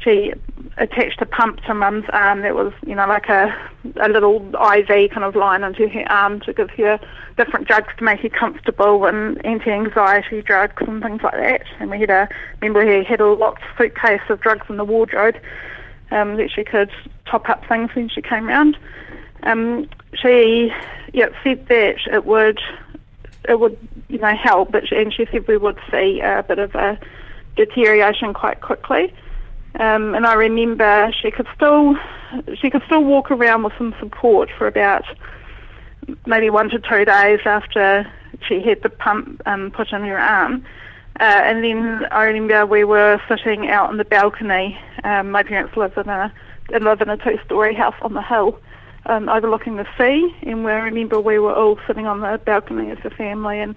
she 0.05 0.33
attached 0.77 1.21
a 1.23 1.27
pump 1.27 1.61
to 1.63 1.75
mum's 1.75 2.05
arm 2.13 2.43
that 2.43 2.55
was, 2.55 2.73
you 2.87 2.95
know, 2.95 3.07
like 3.07 3.29
a, 3.29 3.55
a 4.01 4.09
little 4.09 4.37
IV 4.55 5.11
kind 5.11 5.25
of 5.25 5.35
line 5.35 5.65
onto 5.65 5.89
her 5.89 6.13
arm 6.13 6.41
to 6.41 6.53
give 6.53 6.71
her 6.71 7.01
different 7.37 7.67
drugs 7.67 7.89
to 7.97 8.05
make 8.05 8.21
her 8.21 8.29
comfortable 8.29 9.07
and 9.07 9.45
anti-anxiety 9.47 10.43
drugs 10.43 10.83
and 10.87 11.03
things 11.03 11.23
like 11.23 11.35
that. 11.35 11.63
And 11.81 11.91
we 11.91 12.01
had 12.01 12.11
a, 12.11 12.29
remember 12.61 12.85
he 12.85 13.05
had 13.05 13.21
a 13.21 13.27
locked 13.27 13.63
suitcase 13.79 14.21
of 14.29 14.41
drugs 14.41 14.67
in 14.69 14.77
the 14.77 14.85
wardrobe 14.85 15.37
um, 16.11 16.37
that 16.37 16.51
she 16.55 16.65
could 16.65 16.91
top 17.25 17.49
up 17.49 17.67
things 17.67 17.91
when 17.95 18.09
she 18.09 18.21
came 18.21 18.47
round. 18.47 18.77
Um, 19.45 19.89
she 20.15 20.71
yeah, 21.13 21.29
said 21.43 21.67
that 21.69 21.97
it 22.13 22.25
would, 22.27 22.61
it 23.49 23.59
would, 23.61 23.77
you 24.09 24.19
know, 24.19 24.35
help, 24.35 24.73
but 24.73 24.89
she, 24.89 24.97
and 24.97 25.13
she 25.13 25.27
said 25.31 25.47
we 25.47 25.57
would 25.57 25.79
see 25.91 26.21
a 26.21 26.45
bit 26.47 26.59
of 26.59 26.75
a 26.75 26.99
deterioration 27.57 28.35
quite 28.35 28.61
quickly. 28.61 29.13
Um, 29.79 30.15
and 30.15 30.27
I 30.27 30.35
remember 30.35 31.13
she 31.21 31.31
could 31.31 31.49
still 31.55 31.97
she 32.61 32.71
could 32.71 32.83
still 32.87 33.03
walk 33.03 33.31
around 33.31 33.65
with 33.65 33.73
some 33.77 33.95
support 34.01 34.51
for 34.57 34.67
about 34.67 35.05
maybe 36.27 36.51
one 36.51 36.69
to 36.71 36.79
two 36.79 37.05
days 37.05 37.41
after 37.45 38.11
she 38.49 38.61
had 38.61 38.83
the 38.83 38.89
pump 38.89 39.41
um, 39.47 39.71
put 39.71 39.93
in 39.93 40.03
her 40.03 40.19
arm. 40.19 40.65
Uh, 41.21 41.41
and 41.45 41.63
then 41.63 42.07
I 42.11 42.25
remember 42.25 42.67
we 42.67 42.85
were 42.85 43.21
sitting 43.29 43.69
out 43.69 43.89
on 43.89 43.99
the 43.99 44.05
balcony. 44.05 44.79
Um, 45.05 45.31
my 45.31 45.43
parents 45.43 45.77
lived 45.77 45.97
in 45.97 46.09
a 46.09 46.33
live 46.81 47.01
in 47.01 47.09
a 47.09 47.17
two-story 47.17 47.75
house 47.75 47.95
on 48.03 48.15
the 48.15 48.23
hill, 48.23 48.59
um, 49.07 49.29
overlooking 49.29 49.77
the 49.77 49.87
sea. 49.99 50.35
And 50.43 50.65
we 50.65 50.73
I 50.73 50.81
remember 50.81 51.21
we 51.21 51.39
were 51.39 51.55
all 51.55 51.79
sitting 51.87 52.07
on 52.07 52.21
the 52.21 52.41
balcony 52.45 52.91
as 52.91 52.99
a 53.05 53.11
family, 53.11 53.61
and 53.61 53.75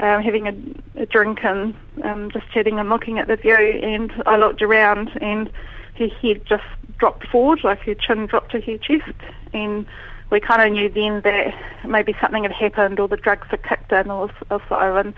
um, 0.00 0.22
having 0.22 0.46
a, 0.46 1.02
a, 1.02 1.06
drink 1.06 1.44
and 1.44 1.74
um, 2.04 2.30
just 2.30 2.50
chatting 2.52 2.78
and 2.78 2.88
looking 2.88 3.18
at 3.18 3.26
the 3.26 3.36
view. 3.36 3.56
And 3.56 4.12
I 4.26 4.36
looked 4.36 4.62
around, 4.62 5.10
and 5.20 5.50
her 5.98 6.08
head 6.08 6.42
just 6.46 6.64
dropped 6.98 7.26
forward, 7.28 7.64
like 7.64 7.80
her 7.80 7.94
chin 7.94 8.26
dropped 8.26 8.52
to 8.52 8.60
her 8.60 8.78
chest. 8.78 9.16
And 9.52 9.86
we 10.30 10.40
kind 10.40 10.62
of 10.62 10.72
knew 10.72 10.88
then 10.88 11.22
that 11.22 11.54
maybe 11.86 12.14
something 12.20 12.44
had 12.44 12.52
happened, 12.52 13.00
or 13.00 13.08
the 13.08 13.16
drugs 13.16 13.48
had 13.50 13.62
kicked 13.62 13.92
in, 13.92 14.10
or, 14.10 14.30
or 14.50 14.62
so. 14.68 14.96
And 14.96 15.14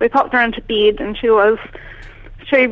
we 0.00 0.08
popped 0.08 0.32
her 0.32 0.42
into 0.42 0.62
bed, 0.62 1.00
and 1.00 1.16
she 1.16 1.30
was 1.30 1.58
she 2.46 2.66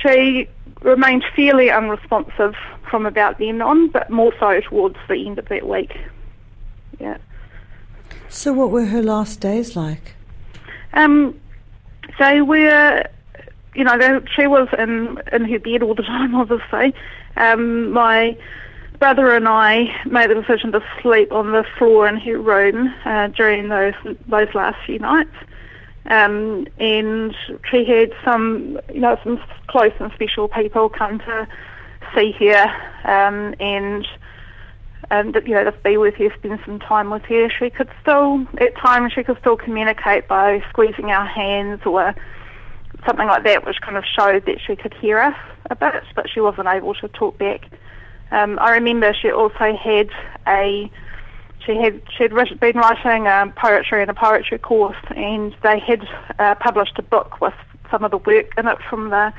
she 0.00 0.48
remained 0.82 1.24
fairly 1.34 1.70
unresponsive 1.70 2.54
from 2.90 3.06
about 3.06 3.38
then 3.38 3.62
on, 3.62 3.88
but 3.88 4.10
more 4.10 4.32
so 4.38 4.60
towards 4.60 4.96
the 5.08 5.26
end 5.26 5.38
of 5.38 5.48
that 5.48 5.66
week. 5.66 5.96
Yeah. 6.98 7.18
So, 8.28 8.52
what 8.52 8.70
were 8.70 8.86
her 8.86 9.02
last 9.02 9.40
days 9.40 9.76
like? 9.76 10.14
Um, 10.92 11.38
so 12.18 12.44
we're, 12.44 13.08
you 13.74 13.84
know, 13.84 14.22
she 14.34 14.46
was 14.46 14.68
in, 14.78 15.20
in 15.32 15.44
her 15.44 15.58
bed 15.58 15.82
all 15.82 15.94
the 15.94 16.02
time, 16.14 16.34
obviously. 16.34 16.94
Um, 17.36 17.90
my 17.92 18.36
brother 18.98 19.34
and 19.34 19.48
I 19.48 19.88
made 20.06 20.30
the 20.30 20.34
decision 20.34 20.72
to 20.72 20.84
sleep 21.02 21.32
on 21.32 21.52
the 21.52 21.64
floor 21.76 22.06
in 22.06 22.18
her 22.18 22.38
room 22.38 22.94
uh, 23.04 23.28
during 23.28 23.68
those 23.68 23.94
those 24.28 24.54
last 24.54 24.76
few 24.86 24.98
nights. 24.98 25.34
Um, 26.06 26.66
and 26.78 27.34
she 27.70 27.84
had 27.84 28.12
some, 28.24 28.78
you 28.92 29.00
know, 29.00 29.16
some 29.22 29.40
close 29.68 29.92
and 30.00 30.10
special 30.12 30.48
people 30.48 30.88
come 30.88 31.20
to 31.20 31.46
see 32.14 32.32
her, 32.32 32.64
um, 33.04 33.54
and 33.60 34.06
and 35.10 35.34
you 35.46 35.54
know, 35.54 35.70
just 35.70 35.82
be 35.82 35.96
with 35.96 36.14
her, 36.14 36.32
spend 36.38 36.58
some 36.64 36.78
time 36.80 37.10
with 37.10 37.22
her. 37.24 37.48
She 37.50 37.70
could 37.70 37.90
still, 38.00 38.46
at 38.58 38.76
times, 38.76 39.12
she 39.12 39.22
could 39.22 39.38
still 39.38 39.56
communicate 39.56 40.26
by 40.26 40.64
squeezing 40.70 41.10
our 41.10 41.26
hands 41.26 41.82
or 41.84 42.14
something 43.06 43.26
like 43.26 43.44
that, 43.44 43.64
which 43.66 43.80
kind 43.80 43.96
of 43.96 44.04
showed 44.04 44.46
that 44.46 44.58
she 44.66 44.74
could 44.74 44.94
hear 44.94 45.18
us 45.18 45.36
a 45.70 45.76
bit, 45.76 46.02
but 46.14 46.30
she 46.30 46.40
wasn't 46.40 46.66
able 46.66 46.94
to 46.94 47.08
talk 47.08 47.38
back. 47.38 47.68
Um, 48.30 48.58
I 48.58 48.70
remember 48.72 49.12
she 49.12 49.30
also 49.30 49.76
had 49.76 50.08
a 50.46 50.90
she 51.64 51.76
had 51.76 52.00
she 52.16 52.24
had 52.24 52.60
been 52.60 52.76
writing 52.76 53.26
um, 53.26 53.52
poetry 53.52 54.02
in 54.02 54.08
a 54.08 54.14
poetry 54.14 54.58
course, 54.58 54.96
and 55.14 55.54
they 55.62 55.78
had 55.78 56.06
uh, 56.38 56.54
published 56.56 56.98
a 56.98 57.02
book 57.02 57.40
with 57.40 57.54
some 57.90 58.04
of 58.04 58.10
the 58.10 58.18
work 58.18 58.52
in 58.56 58.66
it 58.66 58.78
from 58.88 59.10
the 59.10 59.32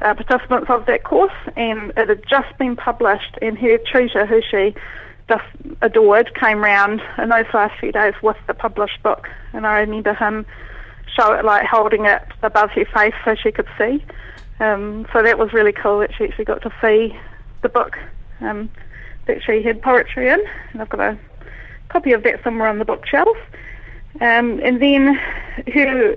uh, 0.00 0.14
participants 0.14 0.68
of 0.68 0.86
that 0.86 1.04
course, 1.04 1.32
and 1.56 1.92
it 1.96 2.08
had 2.08 2.22
just 2.28 2.56
been 2.58 2.76
published. 2.76 3.38
And 3.40 3.56
her 3.58 3.78
tutor, 3.78 4.26
who 4.26 4.40
she 4.50 4.74
just 5.28 5.44
adored, 5.80 6.34
came 6.34 6.58
round 6.58 7.00
in 7.18 7.28
those 7.28 7.46
last 7.54 7.78
few 7.78 7.92
days 7.92 8.14
with 8.22 8.36
the 8.46 8.54
published 8.54 9.02
book, 9.02 9.28
and 9.52 9.66
I 9.66 9.80
remember 9.80 10.14
him 10.14 10.46
show 11.16 11.32
it 11.34 11.44
like 11.44 11.66
holding 11.66 12.06
it 12.06 12.22
above 12.42 12.70
her 12.70 12.86
face 12.86 13.14
so 13.24 13.34
she 13.34 13.52
could 13.52 13.68
see. 13.78 14.04
Um, 14.60 15.06
so 15.12 15.22
that 15.22 15.38
was 15.38 15.52
really 15.52 15.72
cool 15.72 16.00
that 16.00 16.10
she 16.16 16.24
actually 16.24 16.44
got 16.44 16.62
to 16.62 16.72
see 16.80 17.16
the 17.62 17.68
book 17.68 17.98
um, 18.40 18.70
that 19.26 19.42
she 19.44 19.62
had 19.62 19.82
poetry 19.82 20.28
in, 20.28 20.40
and 20.72 20.82
I've 20.82 20.88
got 20.88 21.00
a 21.00 21.18
copy 21.92 22.12
of 22.12 22.22
that 22.24 22.42
somewhere 22.42 22.68
on 22.68 22.78
the 22.78 22.84
bookshelf. 22.84 23.36
Um, 24.20 24.60
and 24.62 24.80
then 24.80 25.14
her, 25.72 26.16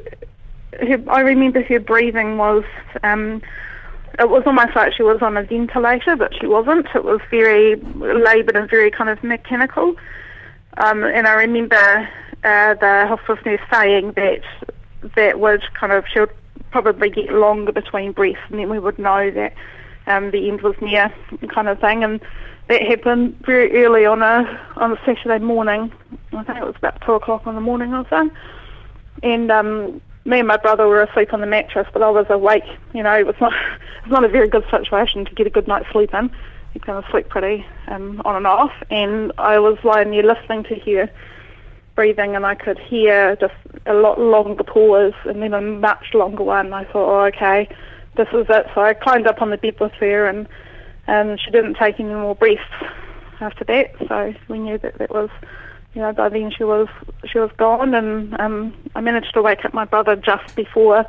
her, 0.80 1.04
I 1.10 1.22
remember 1.22 1.62
her 1.64 1.80
breathing 1.80 2.38
was 2.38 2.64
um, 3.04 3.42
it 4.20 4.30
was 4.30 4.44
almost 4.46 4.76
like 4.76 4.94
she 4.94 5.04
was 5.04 5.22
on 5.22 5.38
a 5.38 5.44
ventilator, 5.44 6.16
but 6.16 6.34
she 6.40 6.48
wasn't. 6.48 6.88
It 6.96 7.04
was 7.04 7.20
very 7.30 7.76
laboured 7.76 8.56
and 8.56 8.70
very 8.70 8.92
kind 8.92 9.10
of 9.10 9.24
mechanical. 9.24 9.96
Um, 10.78 11.04
and 11.04 11.28
I 11.28 11.34
remember 11.34 12.10
uh, 12.44 12.74
the 12.76 13.08
hospice 13.08 13.44
nurse 13.46 13.62
saying 13.72 14.14
that 14.14 14.42
that 15.16 15.40
would 15.40 15.64
kind 15.74 15.94
of 15.94 16.06
she 16.12 16.20
would 16.20 16.34
probably 16.72 17.10
get 17.10 17.32
longer 17.32 17.72
between 17.72 18.12
breaths, 18.12 18.40
and 18.50 18.60
then 18.60 18.70
we 18.70 18.80
would 18.80 19.00
know 19.00 19.32
that 19.32 19.54
um, 20.08 20.32
the 20.32 20.50
end 20.50 20.62
was 20.62 20.76
near, 20.82 21.14
kind 21.54 21.68
of 21.68 21.80
thing. 21.80 22.04
And 22.04 22.22
that 22.68 22.82
happened 22.82 23.38
very 23.46 23.84
early 23.84 24.06
on 24.06 24.22
a 24.22 24.60
on 24.78 24.92
a 24.92 24.98
Saturday 25.06 25.44
morning. 25.44 25.92
I 26.34 26.44
think 26.44 26.58
it 26.58 26.66
was 26.66 26.76
about 26.78 27.02
two 27.06 27.14
o'clock 27.14 27.46
in 27.46 27.56
the 27.56 27.62
morning 27.62 27.94
or 27.94 28.06
so. 28.10 28.30
And 29.24 29.52
um, 29.52 30.02
me 30.26 30.40
and 30.40 30.48
my 30.48 30.58
brother 30.58 30.88
were 30.88 31.04
asleep 31.04 31.34
on 31.34 31.42
the 31.42 31.48
mattress, 31.48 31.88
but 31.94 32.02
I 32.02 32.10
was 32.10 32.26
awake. 32.30 32.66
You 32.94 33.04
know, 33.04 33.14
it 33.14 33.26
was 33.26 33.36
not 33.40 33.54
it 34.04 34.10
was 34.10 34.12
not 34.12 34.24
a 34.24 34.30
very 34.30 34.48
good 34.48 34.66
situation 34.72 35.26
to 35.26 35.36
get 35.36 35.48
a 35.48 35.52
good 35.52 35.68
night's 35.68 35.92
sleep 35.92 36.14
in. 36.14 36.32
You 36.74 36.82
kind 36.82 36.98
of 36.98 37.06
sleep 37.10 37.30
pretty 37.30 37.66
um, 37.88 38.22
on 38.26 38.36
and 38.36 38.48
off, 38.48 38.74
and 38.90 39.32
I 39.38 39.60
was 39.60 39.78
lying 39.84 40.12
there 40.12 40.24
listening 40.24 40.64
to 40.64 40.76
her 40.76 41.10
breathing, 41.96 42.36
and 42.36 42.46
I 42.46 42.56
could 42.56 42.78
hear 42.78 43.38
just 43.38 43.54
a 43.86 43.94
lot 43.94 44.20
longer 44.20 44.64
pause, 44.64 45.14
and 45.24 45.42
then 45.42 45.54
a 45.54 45.62
much 45.62 46.14
longer 46.14 46.44
one. 46.44 46.74
I 46.74 46.84
thought, 46.84 47.24
oh, 47.24 47.26
okay, 47.28 47.70
this 48.18 48.28
is 48.34 48.48
it. 48.50 48.66
So 48.76 48.82
I 48.82 48.94
climbed 48.94 49.28
up 49.28 49.42
on 49.42 49.52
the 49.52 49.58
bed 49.58 49.80
with 49.80 49.94
her, 49.94 50.28
and 50.28 50.50
and 51.08 51.40
she 51.40 51.52
didn't 51.52 51.76
take 51.76 52.00
any 52.00 52.14
more 52.14 52.36
breaths 52.36 52.62
after 53.40 53.64
that. 53.66 53.96
So 54.08 54.34
we 54.48 54.60
knew 54.60 54.78
that 54.80 54.98
that 54.98 55.12
was 55.12 55.30
you 55.96 56.02
know, 56.02 56.12
by 56.12 56.30
then 56.30 56.52
she 56.52 56.64
was 56.66 56.90
she 57.26 57.40
was 57.40 57.50
gone, 57.58 57.94
and 57.94 58.38
um, 58.40 58.74
I 58.96 59.02
managed 59.02 59.34
to 59.34 59.42
wake 59.42 59.64
up 59.64 59.74
my 59.74 59.86
brother 59.86 60.18
just 60.18 60.56
before 60.56 61.06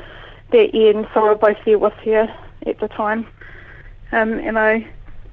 the 0.53 0.89
end, 0.89 1.09
so 1.13 1.23
we 1.23 1.29
were 1.29 1.35
both 1.35 1.57
there 1.65 1.79
with 1.79 1.93
her 2.05 2.33
at 2.67 2.79
the 2.79 2.87
time. 2.87 3.27
Um, 4.13 4.35
and 4.35 4.57
I 4.57 4.89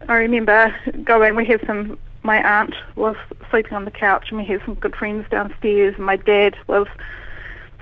I 0.09 0.15
remember 0.15 0.75
going. 1.03 1.35
We 1.35 1.45
had 1.45 1.61
some. 1.67 1.99
My 2.23 2.41
aunt 2.41 2.73
was 2.95 3.15
sleeping 3.51 3.73
on 3.73 3.85
the 3.85 3.91
couch, 3.91 4.29
and 4.29 4.39
we 4.39 4.45
had 4.45 4.61
some 4.65 4.73
good 4.75 4.95
friends 4.95 5.27
downstairs. 5.29 5.93
And 5.97 6.05
my 6.05 6.15
dad 6.15 6.55
was 6.65 6.87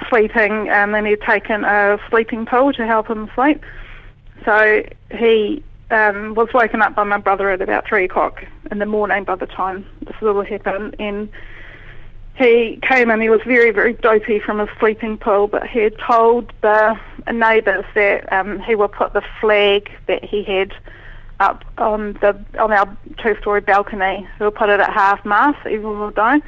sleeping, 0.10 0.70
um, 0.70 0.94
and 0.94 1.08
he'd 1.08 1.22
taken 1.22 1.64
a 1.64 1.98
sleeping 2.10 2.46
pill 2.46 2.74
to 2.74 2.86
help 2.86 3.08
him 3.08 3.32
sleep. 3.34 3.64
So 4.44 4.84
he 5.12 5.64
um, 5.92 6.34
was 6.36 6.50
woken 6.54 6.82
up 6.82 6.96
by 6.96 7.04
my 7.04 7.18
brother 7.18 7.50
at 7.50 7.62
about 7.62 7.88
three 7.88 8.06
o'clock 8.06 8.44
in 8.72 8.80
the 8.80 8.86
morning 8.86 9.24
by 9.24 9.36
the 9.36 9.46
time 9.46 9.86
this 10.06 10.16
all 10.22 10.42
happened, 10.44 10.96
and 11.00 11.30
he 12.36 12.80
came 12.88 13.10
and 13.10 13.22
he 13.22 13.30
was 13.30 13.42
very, 13.46 13.72
very 13.72 13.94
dopey 13.94 14.40
from 14.40 14.60
his 14.60 14.70
sleeping 14.80 15.18
pill, 15.18 15.48
but 15.48 15.68
he 15.68 15.80
had 15.80 15.98
told 16.00 16.52
the 16.62 16.98
neighbours 17.32 17.86
that 17.94 18.32
um, 18.32 18.60
he 18.60 18.74
would 18.74 18.92
put 18.94 19.14
the 19.14 19.22
flag 19.40 19.92
that 20.08 20.24
he 20.24 20.44
had 20.44 20.74
up 21.40 21.66
on 21.78 22.14
the 22.14 22.40
on 22.60 22.72
our 22.72 22.98
two-story 23.22 23.62
balcony. 23.62 24.28
He 24.38 24.44
would 24.44 24.56
put 24.56 24.70
it 24.70 24.80
at 24.80 24.94
half 24.94 25.26
mast, 25.26 25.66
even 25.68 26.00
will 26.00 26.12
die. 26.12 26.42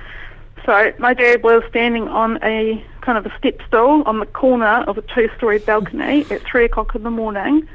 So 0.66 0.94
my 0.98 1.14
dad 1.14 1.44
was 1.44 1.64
standing 1.70 2.08
on 2.08 2.40
a 2.42 2.84
kind 3.02 3.18
of 3.18 3.26
a 3.26 3.38
step 3.38 3.60
stool 3.68 4.04
on 4.06 4.20
the 4.20 4.26
corner 4.26 4.84
of 4.88 4.98
a 4.98 5.02
two-story 5.02 5.60
balcony 5.60 6.26
at 6.32 6.42
three 6.44 6.66
o'clock 6.66 6.96
in 6.96 7.04
the 7.04 7.12
morning 7.12 7.68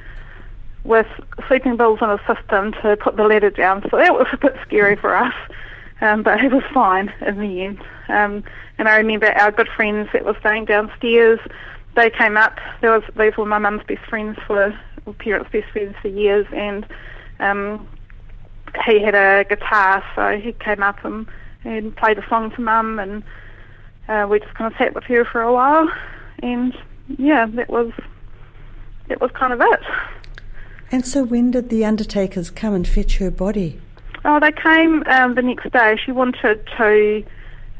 with 0.88 1.06
sleeping 1.46 1.76
pills 1.76 1.98
in 2.00 2.08
his 2.08 2.20
system 2.26 2.72
to 2.82 2.96
put 2.96 3.16
the 3.16 3.24
ladder 3.24 3.50
down. 3.50 3.82
So 3.90 3.98
that 3.98 4.14
was 4.14 4.26
a 4.32 4.38
bit 4.38 4.56
scary 4.66 4.96
for 4.96 5.14
us. 5.14 5.34
Um, 6.00 6.22
but 6.22 6.40
he 6.40 6.48
was 6.48 6.62
fine 6.72 7.12
in 7.26 7.38
the 7.38 7.64
end. 7.64 7.80
Um, 8.08 8.44
and 8.78 8.88
I 8.88 8.96
remember 8.96 9.26
our 9.32 9.52
good 9.52 9.68
friends 9.76 10.08
that 10.12 10.24
were 10.24 10.36
staying 10.40 10.64
downstairs, 10.64 11.40
they 11.94 12.08
came 12.10 12.36
up. 12.36 12.58
There 12.80 12.92
was 12.92 13.02
these 13.18 13.36
were 13.36 13.44
my 13.44 13.58
mum's 13.58 13.82
best 13.86 14.04
friends 14.08 14.38
for 14.46 14.78
parents' 15.18 15.50
best 15.52 15.68
friends 15.72 15.96
for 16.00 16.08
years, 16.08 16.46
and 16.54 16.86
um, 17.40 17.88
he 18.86 19.00
had 19.02 19.14
a 19.14 19.44
guitar, 19.48 20.04
so 20.14 20.38
he 20.38 20.52
came 20.52 20.82
up 20.82 21.04
and, 21.04 21.26
and 21.64 21.96
played 21.96 22.18
a 22.18 22.28
song 22.28 22.52
to 22.52 22.60
mum, 22.60 23.00
and 23.00 23.24
uh, 24.08 24.26
we 24.30 24.38
just 24.38 24.54
kind 24.54 24.72
of 24.72 24.78
sat 24.78 24.94
with 24.94 25.04
her 25.04 25.24
for 25.24 25.42
a 25.42 25.52
while, 25.52 25.90
and 26.42 26.72
yeah, 27.18 27.46
that 27.46 27.68
was 27.68 27.90
that 29.08 29.20
was 29.20 29.30
kind 29.32 29.52
of 29.52 29.60
it. 29.60 29.80
And 30.90 31.06
so, 31.06 31.22
when 31.22 31.50
did 31.50 31.68
the 31.68 31.84
undertakers 31.84 32.50
come 32.50 32.74
and 32.74 32.88
fetch 32.88 33.18
her 33.18 33.30
body? 33.30 33.80
Oh, 34.24 34.40
they 34.40 34.52
came 34.52 35.02
um, 35.06 35.34
the 35.34 35.42
next 35.42 35.70
day. 35.72 35.98
She 36.04 36.12
wanted 36.12 36.66
to 36.78 37.24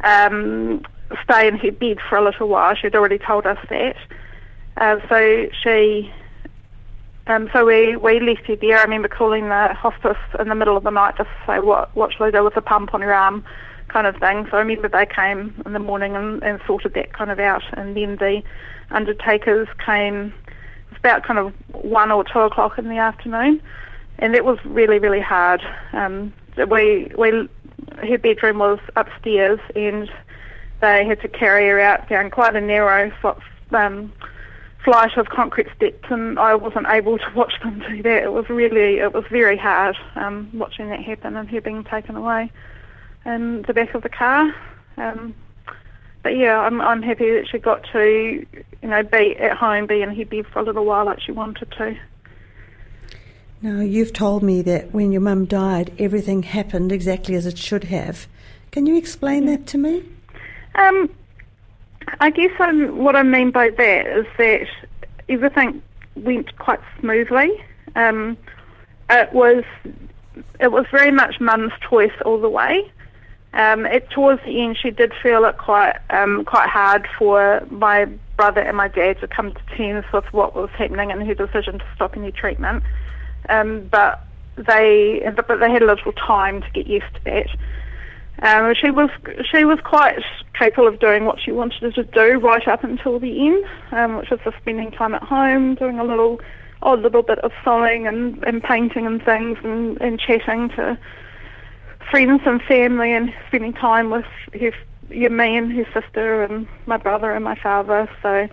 um, 0.04 0.82
stay 1.24 1.48
in 1.48 1.56
her 1.58 1.72
bed 1.72 1.98
for 2.08 2.16
a 2.16 2.24
little 2.24 2.48
while. 2.48 2.74
She'd 2.74 2.94
already 2.94 3.18
told 3.18 3.46
us 3.46 3.58
that. 3.70 3.96
Uh, 4.76 4.96
so 5.08 5.48
she, 5.62 6.12
um, 7.26 7.48
so 7.52 7.64
we, 7.64 7.96
we 7.96 8.20
left 8.20 8.46
her 8.46 8.56
there. 8.56 8.78
I 8.78 8.82
remember 8.82 9.08
calling 9.08 9.48
the 9.48 9.74
hospice 9.74 10.18
in 10.38 10.48
the 10.48 10.54
middle 10.54 10.76
of 10.76 10.84
the 10.84 10.90
night 10.90 11.16
just 11.16 11.30
to 11.30 11.46
say 11.46 11.58
what 11.60 11.94
what 11.96 12.12
should 12.12 12.22
I 12.22 12.30
do 12.30 12.44
with 12.44 12.54
the 12.54 12.62
pump 12.62 12.94
on 12.94 13.00
her 13.00 13.12
arm, 13.12 13.44
kind 13.88 14.06
of 14.06 14.16
thing. 14.16 14.46
So 14.50 14.58
I 14.58 14.60
remember 14.60 14.88
they 14.88 15.06
came 15.06 15.60
in 15.66 15.72
the 15.72 15.78
morning 15.78 16.14
and, 16.14 16.42
and 16.42 16.60
sorted 16.66 16.94
that 16.94 17.12
kind 17.14 17.30
of 17.30 17.40
out, 17.40 17.64
and 17.72 17.96
then 17.96 18.16
the 18.16 18.42
undertakers 18.90 19.68
came. 19.84 20.32
It 20.90 20.92
was 20.92 20.98
about 20.98 21.22
kind 21.24 21.38
of 21.38 21.52
one 21.72 22.10
or 22.10 22.24
two 22.24 22.40
o'clock 22.40 22.78
in 22.78 22.88
the 22.88 22.98
afternoon 22.98 23.62
and 24.18 24.34
that 24.34 24.44
was 24.44 24.58
really 24.64 24.98
really 24.98 25.20
hard. 25.20 25.62
Um, 25.92 26.32
we 26.56 27.10
we 27.16 27.48
her 27.98 28.18
bedroom 28.18 28.58
was 28.58 28.78
upstairs, 28.96 29.60
and 29.74 30.10
they 30.80 31.04
had 31.06 31.20
to 31.22 31.28
carry 31.28 31.68
her 31.68 31.80
out 31.80 32.08
down 32.08 32.30
quite 32.30 32.56
a 32.56 32.60
narrow 32.60 33.12
um, 33.72 34.12
flight 34.84 35.16
of 35.16 35.28
concrete 35.28 35.68
steps, 35.76 36.04
and 36.10 36.38
I 36.38 36.54
wasn't 36.54 36.86
able 36.88 37.18
to 37.18 37.32
watch 37.34 37.54
them 37.62 37.82
do 37.88 38.02
that. 38.02 38.24
It 38.24 38.32
was 38.32 38.48
really 38.48 38.98
it 38.98 39.12
was 39.12 39.24
very 39.30 39.56
hard 39.56 39.96
um, 40.16 40.50
watching 40.52 40.88
that 40.90 41.02
happen 41.02 41.36
and 41.36 41.48
her 41.48 41.60
being 41.60 41.84
taken 41.84 42.16
away 42.16 42.50
in 43.24 43.62
the 43.62 43.74
back 43.74 43.94
of 43.94 44.02
the 44.02 44.08
car. 44.08 44.52
Um, 44.96 45.34
but 46.28 46.36
yeah, 46.36 46.58
I'm 46.58 46.78
I'm 46.82 47.00
happy 47.00 47.30
that 47.30 47.48
she 47.50 47.56
got 47.56 47.86
to 47.92 48.46
you 48.82 48.88
know 48.88 49.02
be 49.02 49.34
at 49.38 49.56
home, 49.56 49.86
be 49.86 50.02
in 50.02 50.14
her 50.14 50.24
bed 50.26 50.46
for 50.52 50.58
a 50.58 50.62
little 50.62 50.84
while 50.84 51.06
like 51.06 51.22
she 51.22 51.32
wanted 51.32 51.70
to. 51.78 51.96
Now, 53.62 53.80
you've 53.80 54.12
told 54.12 54.42
me 54.42 54.60
that 54.60 54.92
when 54.92 55.10
your 55.10 55.22
mum 55.22 55.46
died, 55.46 55.90
everything 55.98 56.42
happened 56.42 56.92
exactly 56.92 57.34
as 57.34 57.46
it 57.46 57.56
should 57.56 57.84
have. 57.84 58.26
Can 58.72 58.84
you 58.84 58.98
explain 58.98 59.46
that 59.46 59.66
to 59.68 59.78
me? 59.78 60.04
Um, 60.74 61.08
I 62.20 62.28
guess 62.28 62.52
I'm, 62.60 62.98
what 62.98 63.16
I 63.16 63.22
mean 63.22 63.50
by 63.50 63.70
that 63.70 64.06
is 64.06 64.26
that 64.36 64.66
everything 65.30 65.82
went 66.14 66.58
quite 66.58 66.80
smoothly. 67.00 67.50
Um, 67.96 68.36
it 69.08 69.32
was 69.32 69.64
it 70.60 70.72
was 70.72 70.84
very 70.90 71.10
much 71.10 71.40
mum's 71.40 71.72
choice 71.88 72.12
all 72.26 72.38
the 72.38 72.50
way. 72.50 72.92
Um, 73.54 73.86
it, 73.86 74.10
towards 74.10 74.42
the 74.44 74.62
end, 74.62 74.76
she 74.80 74.90
did 74.90 75.12
feel 75.22 75.44
it 75.44 75.56
quite 75.56 75.96
um, 76.10 76.44
quite 76.44 76.68
hard 76.68 77.08
for 77.18 77.66
my 77.70 78.04
brother 78.36 78.60
and 78.60 78.76
my 78.76 78.88
dad 78.88 79.20
to 79.20 79.28
come 79.28 79.52
to 79.52 79.76
terms 79.76 80.04
with 80.12 80.24
what 80.32 80.54
was 80.54 80.70
happening 80.76 81.10
and 81.10 81.26
her 81.26 81.34
decision 81.34 81.78
to 81.78 81.84
stop 81.94 82.16
any 82.16 82.30
treatment. 82.30 82.84
Um, 83.48 83.88
but 83.90 84.24
they 84.56 85.22
but 85.34 85.60
they 85.60 85.70
had 85.70 85.82
a 85.82 85.86
little 85.86 86.12
time 86.12 86.62
to 86.62 86.70
get 86.70 86.86
used 86.86 87.12
to 87.14 87.24
that. 87.24 87.48
Um, 88.40 88.74
she 88.74 88.90
was 88.90 89.10
she 89.50 89.64
was 89.64 89.80
quite 89.80 90.22
capable 90.54 90.86
of 90.86 91.00
doing 91.00 91.24
what 91.24 91.40
she 91.40 91.50
wanted 91.50 91.94
to 91.94 92.04
do 92.04 92.38
right 92.38 92.66
up 92.68 92.84
until 92.84 93.18
the 93.18 93.46
end, 93.46 93.64
um, 93.92 94.16
which 94.18 94.30
was 94.30 94.40
just 94.44 94.56
spending 94.58 94.90
time 94.92 95.14
at 95.14 95.22
home, 95.22 95.74
doing 95.74 95.98
a 95.98 96.04
little 96.04 96.40
odd 96.82 97.00
little 97.00 97.22
bit 97.22 97.38
of 97.40 97.50
sewing 97.64 98.06
and, 98.06 98.42
and 98.44 98.62
painting 98.62 99.06
and 99.06 99.24
things, 99.24 99.58
and, 99.64 100.00
and 100.00 100.20
chatting 100.20 100.68
to 100.70 100.96
friends 102.10 102.42
and 102.46 102.62
family, 102.62 103.12
and 103.12 103.32
spending 103.48 103.72
time 103.72 104.10
with 104.10 104.26
her, 104.54 104.72
her 105.08 105.30
me 105.30 105.56
and 105.56 105.72
her 105.72 105.86
sister 105.92 106.42
and 106.42 106.66
my 106.86 106.96
brother 106.96 107.32
and 107.32 107.44
my 107.44 107.54
father. 107.56 108.08
So 108.22 108.48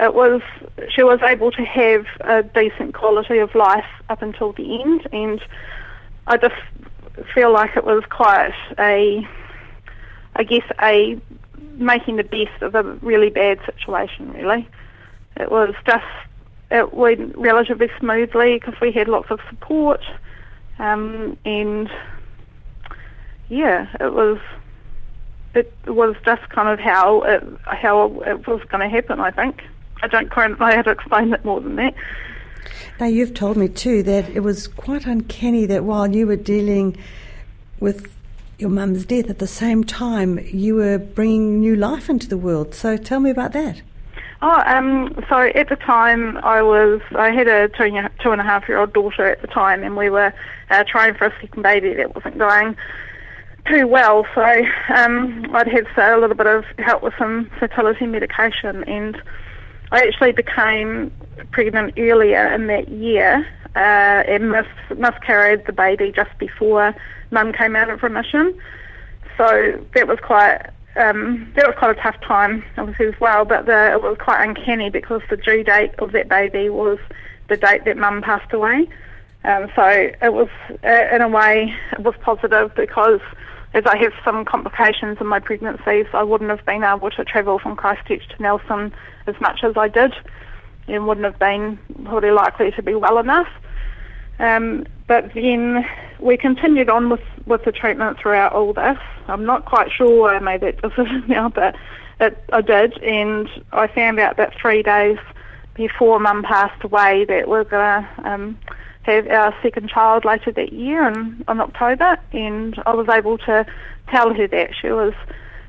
it 0.00 0.14
was 0.14 0.42
she 0.90 1.02
was 1.02 1.20
able 1.22 1.52
to 1.52 1.64
have 1.64 2.06
a 2.20 2.42
decent 2.42 2.94
quality 2.94 3.38
of 3.38 3.54
life 3.54 3.86
up 4.08 4.22
until 4.22 4.52
the 4.52 4.82
end, 4.82 5.06
and 5.12 5.40
I 6.26 6.36
just 6.36 6.54
feel 7.34 7.52
like 7.52 7.76
it 7.76 7.84
was 7.84 8.02
quite 8.10 8.54
a, 8.78 9.26
I 10.34 10.42
guess 10.42 10.64
a 10.80 11.20
making 11.76 12.16
the 12.16 12.24
best 12.24 12.62
of 12.62 12.74
a 12.74 12.82
really 12.82 13.30
bad 13.30 13.60
situation. 13.66 14.32
Really, 14.32 14.68
it 15.36 15.50
was 15.50 15.74
just 15.86 16.04
it 16.70 16.92
went 16.92 17.36
relatively 17.36 17.88
smoothly 18.00 18.54
because 18.54 18.74
we 18.80 18.90
had 18.90 19.06
lots 19.06 19.30
of 19.30 19.38
support, 19.48 20.00
um, 20.78 21.38
and 21.44 21.88
yeah, 23.48 23.88
it 24.00 24.12
was 24.12 24.38
it 25.54 25.72
was 25.86 26.16
just 26.24 26.48
kind 26.50 26.68
of 26.68 26.78
how 26.80 27.22
it 27.22 27.42
how 27.64 28.22
it 28.22 28.46
was 28.46 28.62
going 28.64 28.80
to 28.80 28.88
happen. 28.88 29.20
I 29.20 29.30
think. 29.30 29.62
I 30.02 30.06
don't 30.06 30.30
quite 30.30 30.50
know 30.58 30.66
how 30.66 30.82
to 30.82 30.90
explain 30.90 31.32
it 31.32 31.44
more 31.44 31.60
than 31.60 31.76
that. 31.76 31.94
Now, 33.00 33.06
you've 33.06 33.34
told 33.34 33.56
me 33.56 33.68
too 33.68 34.02
that 34.02 34.28
it 34.30 34.40
was 34.40 34.68
quite 34.68 35.06
uncanny 35.06 35.66
that 35.66 35.84
while 35.84 36.14
you 36.14 36.26
were 36.26 36.36
dealing 36.36 36.96
with 37.80 38.12
your 38.58 38.70
mum's 38.70 39.04
death 39.04 39.30
at 39.30 39.38
the 39.38 39.46
same 39.46 39.82
time, 39.84 40.38
you 40.52 40.74
were 40.74 40.98
bringing 40.98 41.60
new 41.60 41.74
life 41.74 42.08
into 42.08 42.28
the 42.28 42.36
world. 42.36 42.74
So 42.74 42.96
tell 42.96 43.20
me 43.20 43.30
about 43.30 43.52
that. 43.52 43.82
Oh, 44.42 44.62
um, 44.66 45.24
so 45.28 45.40
at 45.40 45.70
the 45.70 45.76
time 45.76 46.36
I 46.38 46.62
was, 46.62 47.00
I 47.16 47.30
had 47.30 47.48
a 47.48 47.68
two 47.68 47.90
two 48.22 48.30
and 48.30 48.40
a 48.40 48.44
half 48.44 48.68
year 48.68 48.78
old 48.78 48.92
daughter 48.92 49.24
at 49.24 49.40
the 49.40 49.48
time, 49.48 49.82
and 49.82 49.96
we 49.96 50.10
were 50.10 50.34
uh, 50.70 50.84
trying 50.86 51.14
for 51.14 51.26
a 51.26 51.40
second 51.40 51.62
baby 51.62 51.94
that 51.94 52.14
wasn't 52.14 52.36
going 52.36 52.76
too 53.66 53.86
well. 53.86 54.26
So 54.34 54.42
um, 54.94 55.46
I'd 55.54 55.68
had 55.68 55.86
a 55.96 56.18
little 56.18 56.36
bit 56.36 56.46
of 56.46 56.64
help 56.78 57.02
with 57.02 57.14
some 57.18 57.50
fertility 57.58 58.06
medication, 58.06 58.84
and 58.84 59.20
I 59.92 60.00
actually 60.00 60.32
became 60.32 61.12
pregnant 61.50 61.94
earlier 61.98 62.52
in 62.52 62.66
that 62.66 62.88
year 62.88 63.46
uh, 63.76 64.22
and 64.28 64.50
mis- 64.50 64.98
miscarried 64.98 65.66
the 65.66 65.72
baby 65.72 66.12
just 66.14 66.36
before 66.38 66.94
mum 67.30 67.52
came 67.52 67.76
out 67.76 67.90
of 67.90 68.02
remission. 68.02 68.58
So 69.36 69.84
that 69.94 70.06
was 70.06 70.18
quite 70.22 70.60
um, 70.96 71.52
that 71.56 71.66
was 71.66 71.74
quite 71.76 71.98
a 71.98 72.00
tough 72.00 72.20
time, 72.20 72.64
obviously 72.76 73.06
as 73.06 73.20
well. 73.20 73.44
But 73.44 73.66
the, 73.66 73.92
it 73.92 74.02
was 74.02 74.16
quite 74.20 74.46
uncanny 74.46 74.90
because 74.90 75.22
the 75.28 75.36
due 75.36 75.64
date 75.64 75.92
of 75.98 76.12
that 76.12 76.28
baby 76.28 76.68
was 76.68 76.98
the 77.48 77.56
date 77.56 77.84
that 77.84 77.96
Mum 77.96 78.22
passed 78.22 78.52
away. 78.52 78.88
Um, 79.44 79.68
so 79.76 79.86
it 79.86 80.32
was, 80.32 80.48
uh, 80.84 81.14
in 81.14 81.20
a 81.20 81.28
way, 81.28 81.74
it 81.92 82.00
was 82.00 82.14
positive 82.22 82.74
because 82.74 83.20
as 83.74 83.84
I 83.86 83.96
have 83.98 84.12
some 84.24 84.44
complications 84.44 85.18
in 85.20 85.26
my 85.26 85.40
pregnancies, 85.40 86.06
I 86.14 86.22
wouldn't 86.22 86.50
have 86.50 86.64
been 86.64 86.84
able 86.84 87.10
to 87.10 87.24
travel 87.24 87.58
from 87.58 87.76
Christchurch 87.76 88.26
to 88.28 88.42
Nelson 88.42 88.92
as 89.26 89.34
much 89.40 89.64
as 89.64 89.76
I 89.76 89.88
did, 89.88 90.14
and 90.88 91.06
wouldn't 91.06 91.24
have 91.24 91.38
been 91.38 91.78
probably 92.04 92.30
likely 92.30 92.70
to 92.70 92.82
be 92.82 92.94
well 92.94 93.18
enough. 93.18 93.48
Um, 94.38 94.86
but 95.06 95.34
then 95.34 95.84
we 96.20 96.36
continued 96.36 96.88
on 96.88 97.10
with, 97.10 97.20
with 97.46 97.64
the 97.64 97.72
treatment 97.72 98.18
throughout 98.18 98.52
all 98.52 98.72
this. 98.72 98.98
I'm 99.28 99.44
not 99.44 99.64
quite 99.64 99.90
sure 99.92 100.22
why 100.22 100.36
I 100.36 100.38
made 100.38 100.60
that 100.62 100.80
decision 100.82 101.24
now, 101.28 101.48
but 101.48 101.74
it, 102.20 102.42
I 102.52 102.60
did, 102.60 102.96
and 103.02 103.48
I 103.72 103.88
found 103.88 104.20
out 104.20 104.36
that 104.36 104.54
three 104.60 104.82
days 104.82 105.18
before 105.74 106.20
Mum 106.20 106.44
passed 106.44 106.82
away 106.84 107.24
that 107.24 107.48
we're 107.48 107.64
going 107.64 108.04
to 108.04 108.30
um, 108.30 108.58
have 109.04 109.26
our 109.28 109.54
second 109.62 109.88
child 109.88 110.24
later 110.24 110.52
that 110.52 110.72
year 110.72 111.06
in, 111.08 111.44
in 111.48 111.60
October, 111.60 112.18
and 112.32 112.80
I 112.86 112.94
was 112.94 113.08
able 113.08 113.38
to 113.38 113.66
tell 114.10 114.34
her 114.34 114.48
that. 114.48 114.70
She 114.80 114.88
was 114.88 115.12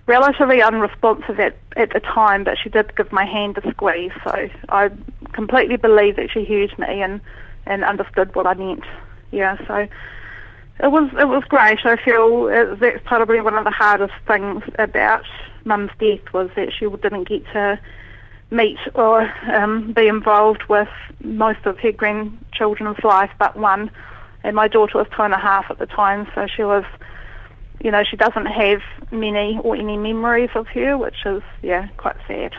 relatively 0.07 0.61
unresponsive 0.61 1.39
at, 1.39 1.57
at 1.75 1.93
the 1.93 1.99
time, 1.99 2.43
but 2.43 2.57
she 2.61 2.69
did 2.69 2.95
give 2.95 3.11
my 3.11 3.25
hand 3.25 3.57
a 3.57 3.71
squeeze, 3.71 4.11
so 4.23 4.49
I 4.69 4.89
completely 5.33 5.77
believe 5.77 6.15
that 6.15 6.29
she 6.31 6.45
heard 6.45 6.77
me 6.77 7.01
and, 7.01 7.21
and 7.65 7.83
understood 7.83 8.33
what 8.35 8.47
I 8.47 8.53
meant. 8.53 8.83
Yeah, 9.31 9.57
so 9.67 9.87
it 10.79 10.91
was 10.91 11.09
it 11.19 11.27
was 11.27 11.43
great. 11.45 11.79
I 11.85 11.97
feel 12.03 12.47
it, 12.47 12.79
that's 12.79 13.03
probably 13.05 13.41
one 13.41 13.55
of 13.55 13.63
the 13.63 13.71
hardest 13.71 14.13
things 14.27 14.63
about 14.77 15.25
Mum's 15.63 15.91
death 15.99 16.33
was 16.33 16.49
that 16.55 16.71
she 16.77 16.85
didn't 16.85 17.27
get 17.27 17.45
to 17.53 17.79
meet 18.51 18.77
or 18.93 19.31
um, 19.51 19.91
be 19.93 20.07
involved 20.07 20.63
with 20.69 20.87
most 21.23 21.65
of 21.65 21.79
her 21.79 21.91
grandchildren's 22.55 23.03
life, 23.03 23.31
but 23.39 23.55
one. 23.55 23.91
And 24.43 24.55
my 24.55 24.67
daughter 24.67 24.97
was 24.99 25.07
two 25.15 25.23
and 25.23 25.33
a 25.33 25.39
half 25.39 25.65
at 25.69 25.79
the 25.79 25.85
time, 25.85 26.27
so 26.35 26.47
she 26.47 26.63
was, 26.63 26.83
you 27.83 27.91
know, 27.91 28.03
she 28.03 28.15
doesn't 28.15 28.45
have 28.45 28.81
many 29.11 29.59
or 29.63 29.75
any 29.75 29.97
memories 29.97 30.51
of 30.55 30.67
her, 30.67 30.97
which 30.97 31.25
is, 31.25 31.41
yeah, 31.63 31.87
quite 31.97 32.15
sad. 32.27 32.53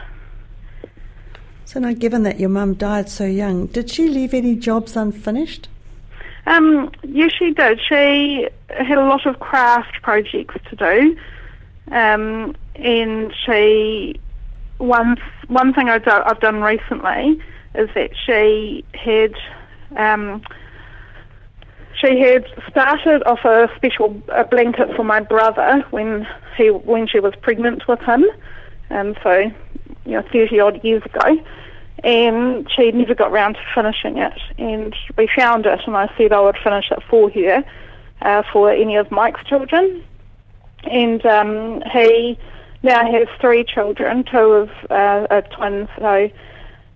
So 1.64 1.80
now, 1.80 1.92
given 1.92 2.22
that 2.24 2.40
your 2.40 2.48
mum 2.48 2.74
died 2.74 3.08
so 3.08 3.24
young, 3.24 3.66
did 3.66 3.90
she 3.90 4.08
leave 4.08 4.34
any 4.34 4.54
jobs 4.54 4.96
unfinished? 4.96 5.68
Um, 6.46 6.92
yes, 7.02 7.32
she 7.38 7.52
did. 7.52 7.80
She 7.80 8.48
had 8.68 8.98
a 8.98 9.04
lot 9.04 9.26
of 9.26 9.40
craft 9.40 10.00
projects 10.02 10.54
to 10.70 10.76
do, 10.76 11.16
um, 11.90 12.54
and 12.76 13.34
she 13.44 14.20
one 14.78 15.16
one 15.48 15.72
thing 15.74 15.88
I've 15.88 16.04
done, 16.04 16.22
I've 16.24 16.38
done 16.38 16.62
recently 16.62 17.40
is 17.74 17.90
that 17.94 18.10
she 18.24 18.84
had 18.94 19.34
um, 19.96 20.42
she 22.00 22.18
had 22.20 22.46
started 22.68 23.22
off 23.26 23.44
a 23.44 23.70
special 23.76 24.20
a 24.28 24.44
blanket 24.44 24.94
for 24.94 25.04
my 25.04 25.20
brother 25.20 25.84
when 25.90 26.26
he 26.56 26.70
when 26.70 27.06
she 27.06 27.20
was 27.20 27.34
pregnant 27.40 27.86
with 27.88 28.00
him, 28.00 28.24
and 28.90 29.16
um, 29.16 29.22
so 29.22 29.38
you 30.04 30.12
know 30.12 30.22
thirty 30.32 30.60
odd 30.60 30.82
years 30.84 31.02
ago, 31.04 31.38
and 32.04 32.70
she 32.70 32.90
never 32.92 33.14
got 33.14 33.32
round 33.32 33.56
to 33.56 33.62
finishing 33.74 34.18
it, 34.18 34.38
and 34.58 34.94
we 35.16 35.28
found 35.36 35.66
it, 35.66 35.80
and 35.86 35.96
I 35.96 36.12
said 36.16 36.32
I 36.32 36.40
would 36.40 36.58
finish 36.62 36.90
it 36.90 37.02
for 37.08 37.30
her, 37.30 37.64
uh, 38.22 38.42
for 38.52 38.70
any 38.70 38.96
of 38.96 39.10
Mike's 39.10 39.44
children, 39.44 40.04
and 40.84 41.24
um, 41.24 41.82
he 41.92 42.38
now 42.82 43.10
has 43.10 43.26
three 43.40 43.64
children, 43.64 44.24
two 44.24 44.38
of 44.38 44.70
uh, 44.90 45.40
twins, 45.42 45.88
so 45.98 46.30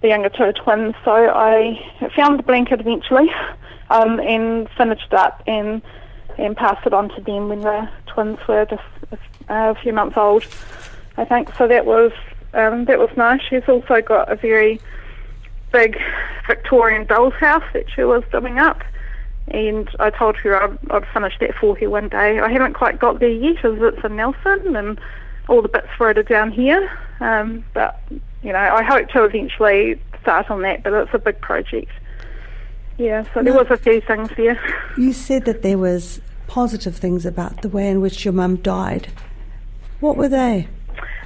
the 0.00 0.08
younger 0.08 0.28
two 0.30 0.52
twins. 0.52 0.94
So 1.04 1.12
I 1.12 2.10
found 2.16 2.38
the 2.38 2.42
blanket 2.42 2.80
eventually 2.80 3.30
um, 3.90 4.20
and 4.20 4.68
finished 4.76 5.12
up 5.12 5.42
and 5.46 5.82
and 6.38 6.56
passed 6.56 6.86
it 6.86 6.94
on 6.94 7.10
to 7.10 7.20
them 7.20 7.48
when 7.48 7.60
the 7.60 7.88
twins 8.06 8.38
were 8.48 8.64
just 8.64 8.82
a, 9.10 9.18
a 9.70 9.74
few 9.74 9.92
months 9.92 10.16
old, 10.16 10.46
I 11.16 11.24
think. 11.24 11.54
So 11.56 11.68
that 11.68 11.84
was 11.84 12.12
um, 12.54 12.86
that 12.86 12.98
was 12.98 13.10
nice. 13.16 13.40
She's 13.48 13.68
also 13.68 14.00
got 14.00 14.30
a 14.30 14.36
very 14.36 14.80
big 15.72 15.98
Victorian 16.46 17.06
doll's 17.06 17.34
house 17.34 17.64
that 17.72 17.84
she 17.94 18.02
was 18.02 18.22
doing 18.32 18.58
up. 18.58 18.82
And 19.48 19.88
I 19.98 20.10
told 20.10 20.36
her 20.36 20.62
I'd, 20.62 20.78
I'd 20.90 21.06
finish 21.12 21.34
that 21.40 21.54
for 21.56 21.76
her 21.76 21.90
one 21.90 22.08
day. 22.08 22.38
I 22.38 22.50
haven't 22.50 22.74
quite 22.74 23.00
got 23.00 23.18
there 23.18 23.28
yet, 23.28 23.64
as 23.64 23.78
it's 23.80 24.04
in 24.04 24.16
Nelson, 24.16 24.76
and 24.76 25.00
all 25.48 25.60
the 25.60 25.68
bits 25.68 25.88
for 25.96 26.10
it 26.10 26.18
are 26.18 26.22
down 26.22 26.52
here. 26.52 26.90
Um, 27.20 27.64
but 27.74 28.00
you 28.42 28.52
know, 28.52 28.58
I 28.58 28.82
hope 28.82 29.08
to 29.10 29.24
eventually 29.24 30.00
start 30.22 30.50
on 30.50 30.62
that. 30.62 30.82
But 30.82 30.92
it's 30.94 31.14
a 31.14 31.18
big 31.18 31.40
project. 31.40 31.90
Yeah, 32.98 33.24
so 33.32 33.42
there 33.42 33.54
was 33.54 33.68
a 33.70 33.78
few 33.78 34.00
things 34.02 34.28
there. 34.36 34.60
You 34.98 35.14
said 35.14 35.46
that 35.46 35.62
there 35.62 35.78
was 35.78 36.20
positive 36.46 36.96
things 36.96 37.24
about 37.24 37.62
the 37.62 37.68
way 37.68 37.88
in 37.88 38.00
which 38.00 38.24
your 38.24 38.34
mum 38.34 38.56
died. 38.56 39.08
What 40.00 40.16
were 40.16 40.28
they? 40.28 40.68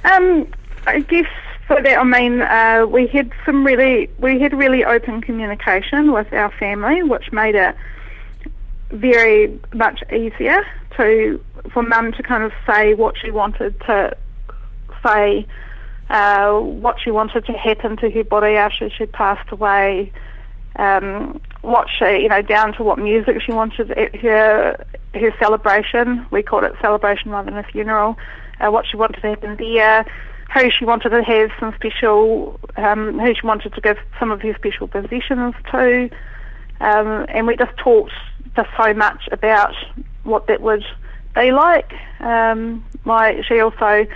Um, 0.05 0.47
I 0.87 1.01
guess 1.01 1.25
for 1.67 1.81
that, 1.81 1.97
I 1.97 2.03
mean, 2.03 2.41
uh, 2.41 2.85
we 2.87 3.07
had 3.07 3.31
some 3.45 3.65
really, 3.65 4.09
we 4.19 4.39
had 4.39 4.53
really 4.53 4.85
open 4.85 5.19
communication 5.21 6.11
with 6.11 6.31
our 6.31 6.51
family, 6.51 7.03
which 7.03 7.31
made 7.31 7.55
it 7.55 7.75
very 8.91 9.59
much 9.73 10.03
easier 10.13 10.65
to 10.95 11.43
for 11.73 11.81
mum 11.81 12.11
to 12.13 12.23
kind 12.23 12.43
of 12.43 12.51
say 12.67 12.93
what 12.93 13.15
she 13.19 13.31
wanted 13.31 13.79
to 13.81 14.15
say, 15.03 15.45
uh, 16.09 16.59
what 16.59 16.97
she 17.03 17.11
wanted 17.11 17.45
to 17.45 17.53
happen 17.53 17.97
to 17.97 18.09
her 18.09 18.23
body 18.23 18.55
after 18.55 18.89
she 18.89 19.05
passed 19.05 19.51
away, 19.51 20.11
um, 20.77 21.39
what 21.61 21.87
she, 21.89 22.05
you 22.21 22.29
know, 22.29 22.41
down 22.41 22.73
to 22.73 22.83
what 22.83 22.99
music 22.99 23.41
she 23.41 23.51
wanted 23.51 23.91
at 23.91 24.15
her 24.15 24.85
her 25.13 25.33
celebration. 25.39 26.25
We 26.31 26.43
called 26.43 26.65
it 26.65 26.73
celebration 26.81 27.31
rather 27.31 27.49
than 27.49 27.59
a 27.59 27.63
funeral. 27.63 28.17
Uh, 28.59 28.71
what 28.71 28.85
she 28.89 28.97
wanted 28.97 29.21
to 29.21 29.29
happen 29.29 29.57
there, 29.57 30.05
who 30.53 30.69
she 30.69 30.85
wanted 30.85 31.09
to 31.09 31.23
have 31.23 31.49
some 31.59 31.73
special, 31.75 32.59
um, 32.77 33.19
who 33.19 33.33
she 33.33 33.45
wanted 33.45 33.73
to 33.73 33.81
give 33.81 33.97
some 34.19 34.31
of 34.31 34.41
her 34.41 34.53
special 34.55 34.87
possessions 34.87 35.55
to, 35.71 36.09
um, 36.79 37.25
and 37.29 37.47
we 37.47 37.55
just 37.57 37.75
talked 37.77 38.13
just 38.55 38.69
so 38.77 38.93
much 38.93 39.27
about 39.31 39.73
what 40.23 40.47
that 40.47 40.61
would 40.61 40.85
be 41.35 41.51
like. 41.51 41.93
Um, 42.19 42.85
my 43.03 43.41
she 43.47 43.59
also 43.59 44.07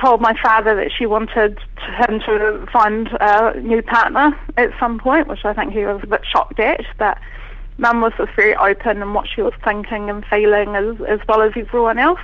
told 0.00 0.20
my 0.20 0.34
father 0.42 0.74
that 0.76 0.90
she 0.96 1.06
wanted 1.06 1.58
him 1.98 2.20
to 2.20 2.66
find 2.72 3.08
a 3.20 3.60
new 3.60 3.82
partner 3.82 4.38
at 4.56 4.70
some 4.78 4.98
point, 4.98 5.28
which 5.28 5.44
I 5.44 5.52
think 5.52 5.72
he 5.72 5.84
was 5.84 6.00
a 6.02 6.06
bit 6.06 6.22
shocked 6.30 6.58
at. 6.58 6.84
But 6.98 7.18
Mum 7.78 8.00
was 8.00 8.12
just 8.16 8.32
very 8.36 8.56
open 8.56 9.02
in 9.02 9.14
what 9.14 9.28
she 9.28 9.42
was 9.42 9.54
thinking 9.64 10.10
and 10.10 10.24
feeling, 10.26 10.74
as, 10.74 10.96
as 11.08 11.20
well 11.28 11.42
as 11.42 11.52
everyone 11.56 11.98
else. 11.98 12.20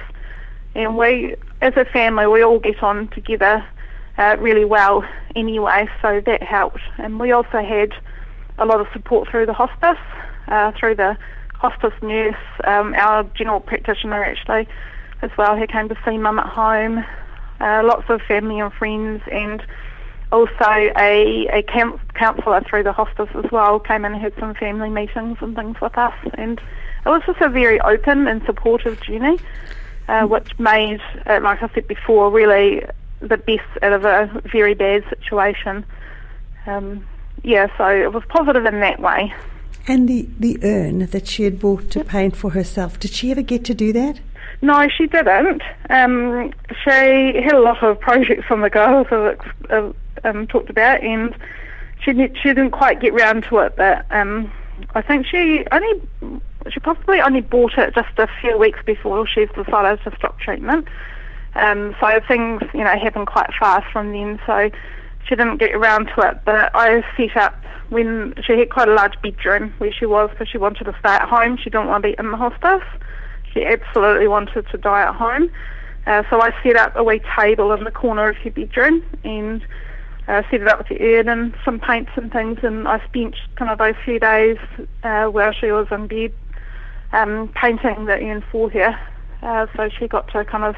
And 0.74 0.96
we, 0.96 1.36
as 1.62 1.74
a 1.76 1.84
family, 1.86 2.26
we 2.26 2.42
all 2.42 2.58
get 2.58 2.82
on 2.82 3.08
together 3.08 3.64
uh, 4.18 4.36
really 4.38 4.64
well 4.64 5.04
anyway, 5.34 5.88
so 6.02 6.20
that 6.26 6.42
helped. 6.42 6.80
And 6.98 7.18
we 7.20 7.32
also 7.32 7.62
had 7.62 7.92
a 8.58 8.66
lot 8.66 8.80
of 8.80 8.86
support 8.92 9.28
through 9.28 9.46
the 9.46 9.52
hospice, 9.52 10.02
uh, 10.48 10.72
through 10.78 10.96
the 10.96 11.16
hospice 11.54 11.94
nurse, 12.02 12.34
um, 12.64 12.94
our 12.94 13.24
general 13.34 13.60
practitioner 13.60 14.22
actually, 14.22 14.68
as 15.22 15.30
well, 15.38 15.56
who 15.56 15.66
came 15.66 15.88
to 15.88 15.96
see 16.04 16.18
Mum 16.18 16.38
at 16.38 16.46
home 16.46 17.04
uh, 17.60 17.82
lots 17.84 18.08
of 18.08 18.20
family 18.22 18.60
and 18.60 18.72
friends, 18.72 19.22
and 19.30 19.62
also 20.32 20.64
a, 20.98 21.48
a 21.52 21.62
counsellor 22.14 22.60
through 22.68 22.82
the 22.82 22.92
hospice 22.92 23.30
as 23.34 23.50
well 23.52 23.78
came 23.78 24.04
and 24.04 24.16
had 24.16 24.32
some 24.40 24.54
family 24.54 24.90
meetings 24.90 25.38
and 25.40 25.54
things 25.54 25.80
with 25.80 25.96
us. 25.96 26.14
And 26.34 26.60
it 27.04 27.08
was 27.08 27.22
just 27.26 27.40
a 27.40 27.48
very 27.48 27.80
open 27.80 28.26
and 28.26 28.42
supportive 28.44 29.00
journey, 29.00 29.38
uh, 30.08 30.26
which 30.26 30.58
made, 30.58 31.00
uh, 31.26 31.40
like 31.42 31.62
I 31.62 31.70
said 31.74 31.86
before, 31.86 32.30
really 32.30 32.84
the 33.20 33.36
best 33.36 33.62
out 33.82 33.92
of 33.92 34.04
a 34.04 34.42
very 34.50 34.74
bad 34.74 35.04
situation. 35.08 35.84
Um, 36.66 37.06
yeah, 37.42 37.68
so 37.78 37.88
it 37.88 38.12
was 38.12 38.24
positive 38.28 38.66
in 38.66 38.80
that 38.80 39.00
way. 39.00 39.32
And 39.88 40.08
the, 40.08 40.28
the 40.38 40.58
urn 40.64 41.06
that 41.06 41.28
she 41.28 41.44
had 41.44 41.60
bought 41.60 41.90
to 41.92 42.02
paint 42.02 42.36
for 42.36 42.50
herself, 42.50 42.98
did 42.98 43.12
she 43.12 43.30
ever 43.30 43.42
get 43.42 43.64
to 43.66 43.74
do 43.74 43.92
that? 43.92 44.18
No, 44.62 44.88
she 44.88 45.06
didn't. 45.06 45.62
Um, 45.90 46.52
she 46.82 46.90
had 46.90 47.52
a 47.52 47.60
lot 47.60 47.82
of 47.82 48.00
projects 48.00 48.46
on 48.50 48.62
the 48.62 48.70
go, 48.70 49.02
as 49.02 49.38
I 49.70 50.28
um, 50.28 50.46
talked 50.46 50.70
about, 50.70 51.02
and 51.02 51.34
she 52.02 52.12
she 52.12 52.48
didn't 52.48 52.70
quite 52.70 53.00
get 53.00 53.12
round 53.12 53.44
to 53.44 53.58
it. 53.58 53.76
But 53.76 54.06
um, 54.10 54.50
I 54.94 55.02
think 55.02 55.26
she 55.26 55.64
only 55.72 56.40
she 56.70 56.80
possibly 56.80 57.20
only 57.20 57.42
bought 57.42 57.76
it 57.78 57.94
just 57.94 58.18
a 58.18 58.28
few 58.40 58.56
weeks 58.58 58.80
before 58.84 59.26
she 59.26 59.46
decided 59.46 60.02
to 60.04 60.16
stop 60.16 60.38
treatment. 60.40 60.88
Um, 61.54 61.94
so 62.00 62.20
things 62.26 62.62
you 62.74 62.84
know 62.84 62.98
happened 62.98 63.26
quite 63.26 63.50
fast 63.58 63.90
from 63.92 64.12
then. 64.12 64.40
So 64.46 64.70
she 65.28 65.36
didn't 65.36 65.58
get 65.58 65.74
around 65.74 66.06
to 66.14 66.28
it. 66.28 66.40
But 66.44 66.70
I 66.74 67.02
set 67.16 67.36
up 67.36 67.54
when 67.88 68.34
she 68.44 68.58
had 68.58 68.70
quite 68.70 68.88
a 68.88 68.94
large 68.94 69.20
bedroom 69.22 69.72
where 69.78 69.92
she 69.92 70.06
was 70.06 70.30
because 70.30 70.48
she 70.48 70.58
wanted 70.58 70.84
to 70.84 70.96
stay 71.00 71.14
at 71.14 71.28
home. 71.28 71.56
She 71.56 71.70
didn't 71.70 71.88
want 71.88 72.02
to 72.02 72.08
be 72.10 72.16
in 72.18 72.30
the 72.30 72.36
hospice 72.36 72.82
she 73.56 73.64
absolutely 73.64 74.28
wanted 74.28 74.66
to 74.70 74.78
die 74.78 75.02
at 75.02 75.14
home. 75.14 75.50
Uh, 76.06 76.22
so 76.30 76.40
I 76.40 76.52
set 76.62 76.76
up 76.76 76.94
a 76.94 77.02
wee 77.02 77.22
table 77.38 77.72
in 77.72 77.84
the 77.84 77.90
corner 77.90 78.28
of 78.28 78.36
her 78.36 78.50
bedroom 78.50 79.02
and 79.24 79.64
uh, 80.28 80.42
set 80.50 80.60
it 80.60 80.68
up 80.68 80.78
with 80.78 80.88
the 80.88 81.00
urn 81.00 81.28
and 81.28 81.54
some 81.64 81.80
paints 81.80 82.10
and 82.16 82.30
things. 82.30 82.58
And 82.62 82.86
I 82.86 83.04
spent 83.06 83.34
kind 83.56 83.70
of 83.70 83.78
those 83.78 83.94
few 84.04 84.20
days 84.20 84.58
uh, 85.02 85.24
while 85.26 85.52
she 85.52 85.72
was 85.72 85.86
in 85.90 86.06
bed 86.06 86.32
um, 87.12 87.50
painting 87.60 88.04
the 88.04 88.12
urn 88.12 88.44
for 88.52 88.70
her. 88.70 88.98
Uh, 89.42 89.66
so 89.74 89.88
she 89.98 90.06
got 90.06 90.30
to 90.32 90.44
kind 90.44 90.64
of 90.64 90.76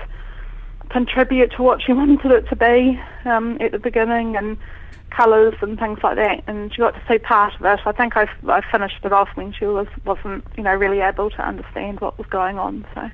contribute 0.91 1.53
to 1.53 1.63
what 1.63 1.83
she 1.83 1.93
wanted 2.01 2.31
it 2.31 2.49
to 2.49 2.57
be 2.57 3.01
um, 3.25 3.59
at 3.61 3.73
the 3.73 3.79
beginning 3.79 4.37
and 4.37 4.57
colours 5.11 5.55
and 5.63 5.79
things 5.79 5.99
like 6.03 6.17
that. 6.17 6.45
And 6.47 6.73
she 6.73 6.79
got 6.79 6.95
to 6.95 7.03
see 7.09 7.19
part 7.19 7.55
of 7.55 7.65
it. 7.65 7.81
I 7.87 7.93
think 7.93 8.17
I, 8.17 8.29
I 8.49 8.61
finished 8.71 9.05
it 9.05 9.13
off 9.13 9.29
when 9.35 9.53
she 9.53 9.65
was 9.65 9.87
wasn't 10.05 10.45
you 10.57 10.63
know 10.63 10.75
really 10.75 11.01
able 11.01 11.31
to 11.31 11.47
understand 11.47 12.01
what 12.01 12.19
was 12.19 12.27
going 12.29 12.59
on. 12.59 12.87
So 12.95 13.11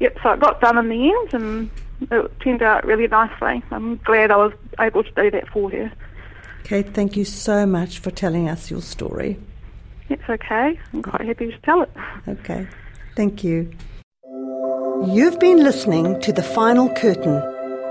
yep, 0.00 0.16
so 0.22 0.32
it 0.32 0.40
got 0.40 0.60
done 0.60 0.78
in 0.78 0.88
the 0.88 1.08
end 1.08 1.34
and 1.34 1.70
it 2.10 2.40
turned 2.40 2.62
out 2.62 2.84
really 2.84 3.08
nicely. 3.08 3.62
I'm 3.70 3.96
glad 3.98 4.30
I 4.30 4.36
was 4.36 4.52
able 4.80 5.04
to 5.04 5.10
do 5.12 5.30
that 5.30 5.48
for 5.48 5.70
her. 5.70 5.92
Kate, 6.64 6.94
thank 6.94 7.16
you 7.16 7.24
so 7.24 7.66
much 7.66 7.98
for 7.98 8.10
telling 8.10 8.48
us 8.48 8.70
your 8.70 8.80
story. 8.80 9.38
It's 10.08 10.22
okay. 10.28 10.78
I'm 10.92 11.02
quite 11.02 11.26
happy 11.26 11.50
to 11.50 11.58
tell 11.58 11.82
it. 11.82 11.90
Okay, 12.26 12.66
thank 13.16 13.44
you. 13.44 13.70
You've 15.02 15.40
been 15.40 15.64
listening 15.64 16.20
to 16.20 16.32
The 16.32 16.42
Final 16.42 16.88
Curtain 16.88 17.42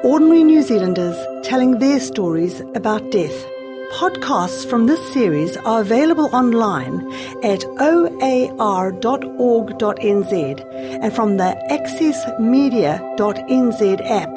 Ordinary 0.04 0.44
New 0.44 0.64
Zealanders 0.64 1.16
telling 1.44 1.78
their 1.78 2.00
stories 2.00 2.62
about 2.76 3.12
death. 3.12 3.46
Podcasts 3.92 4.68
from 4.68 4.88
this 4.88 5.14
series 5.14 5.58
are 5.58 5.82
available 5.82 6.34
online 6.34 7.12
at 7.44 7.66
oar.org.nz 7.66 8.54
and 11.04 11.14
from 11.14 11.38
the 11.38 11.56
accessmedia.nz 11.70 14.10
app. 14.10 14.30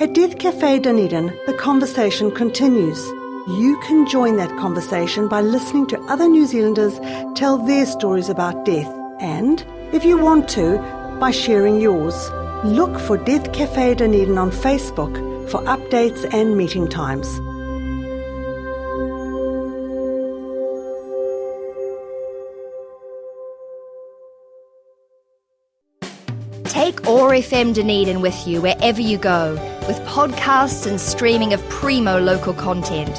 At 0.00 0.14
Death 0.14 0.38
Cafe 0.38 0.78
Dunedin, 0.78 1.38
the 1.46 1.54
conversation 1.54 2.30
continues. 2.30 2.98
You 3.46 3.78
can 3.84 4.06
join 4.08 4.36
that 4.38 4.56
conversation 4.58 5.28
by 5.28 5.42
listening 5.42 5.86
to 5.88 6.00
other 6.04 6.26
New 6.26 6.46
Zealanders 6.46 6.98
tell 7.38 7.58
their 7.58 7.84
stories 7.84 8.30
about 8.30 8.64
death 8.64 8.90
and, 9.20 9.62
if 9.92 10.02
you 10.04 10.16
want 10.18 10.48
to, 10.50 11.03
by 11.18 11.30
sharing 11.30 11.80
yours. 11.80 12.30
Look 12.64 12.98
for 12.98 13.16
Death 13.16 13.52
Cafe 13.52 13.94
Dunedin 13.94 14.38
on 14.38 14.50
Facebook 14.50 15.14
for 15.50 15.60
updates 15.62 16.32
and 16.32 16.56
meeting 16.56 16.88
times. 16.88 17.28
Take 26.64 27.06
OAR 27.06 27.30
FM 27.30 27.74
Dunedin 27.74 28.20
with 28.20 28.46
you 28.46 28.60
wherever 28.60 29.00
you 29.00 29.18
go, 29.18 29.54
with 29.86 29.98
podcasts 30.00 30.86
and 30.86 31.00
streaming 31.00 31.52
of 31.52 31.66
primo 31.68 32.18
local 32.18 32.54
content. 32.54 33.14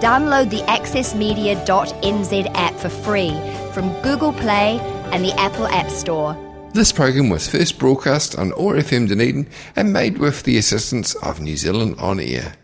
Download 0.00 0.50
the 0.50 0.60
accessmedia.nz 0.62 2.50
app 2.54 2.74
for 2.74 2.88
free 2.88 3.30
from 3.72 3.92
Google 4.02 4.32
Play 4.32 4.78
and 5.12 5.24
the 5.24 5.32
Apple 5.38 5.66
App 5.66 5.90
Store. 5.90 6.45
This 6.76 6.92
program 6.92 7.30
was 7.30 7.48
first 7.48 7.78
broadcast 7.78 8.36
on 8.36 8.52
OAR 8.52 8.74
FM 8.74 9.08
Dunedin 9.08 9.46
and 9.74 9.94
made 9.94 10.18
with 10.18 10.42
the 10.42 10.58
assistance 10.58 11.14
of 11.14 11.40
New 11.40 11.56
Zealand 11.56 11.96
On 11.98 12.20
Air. 12.20 12.56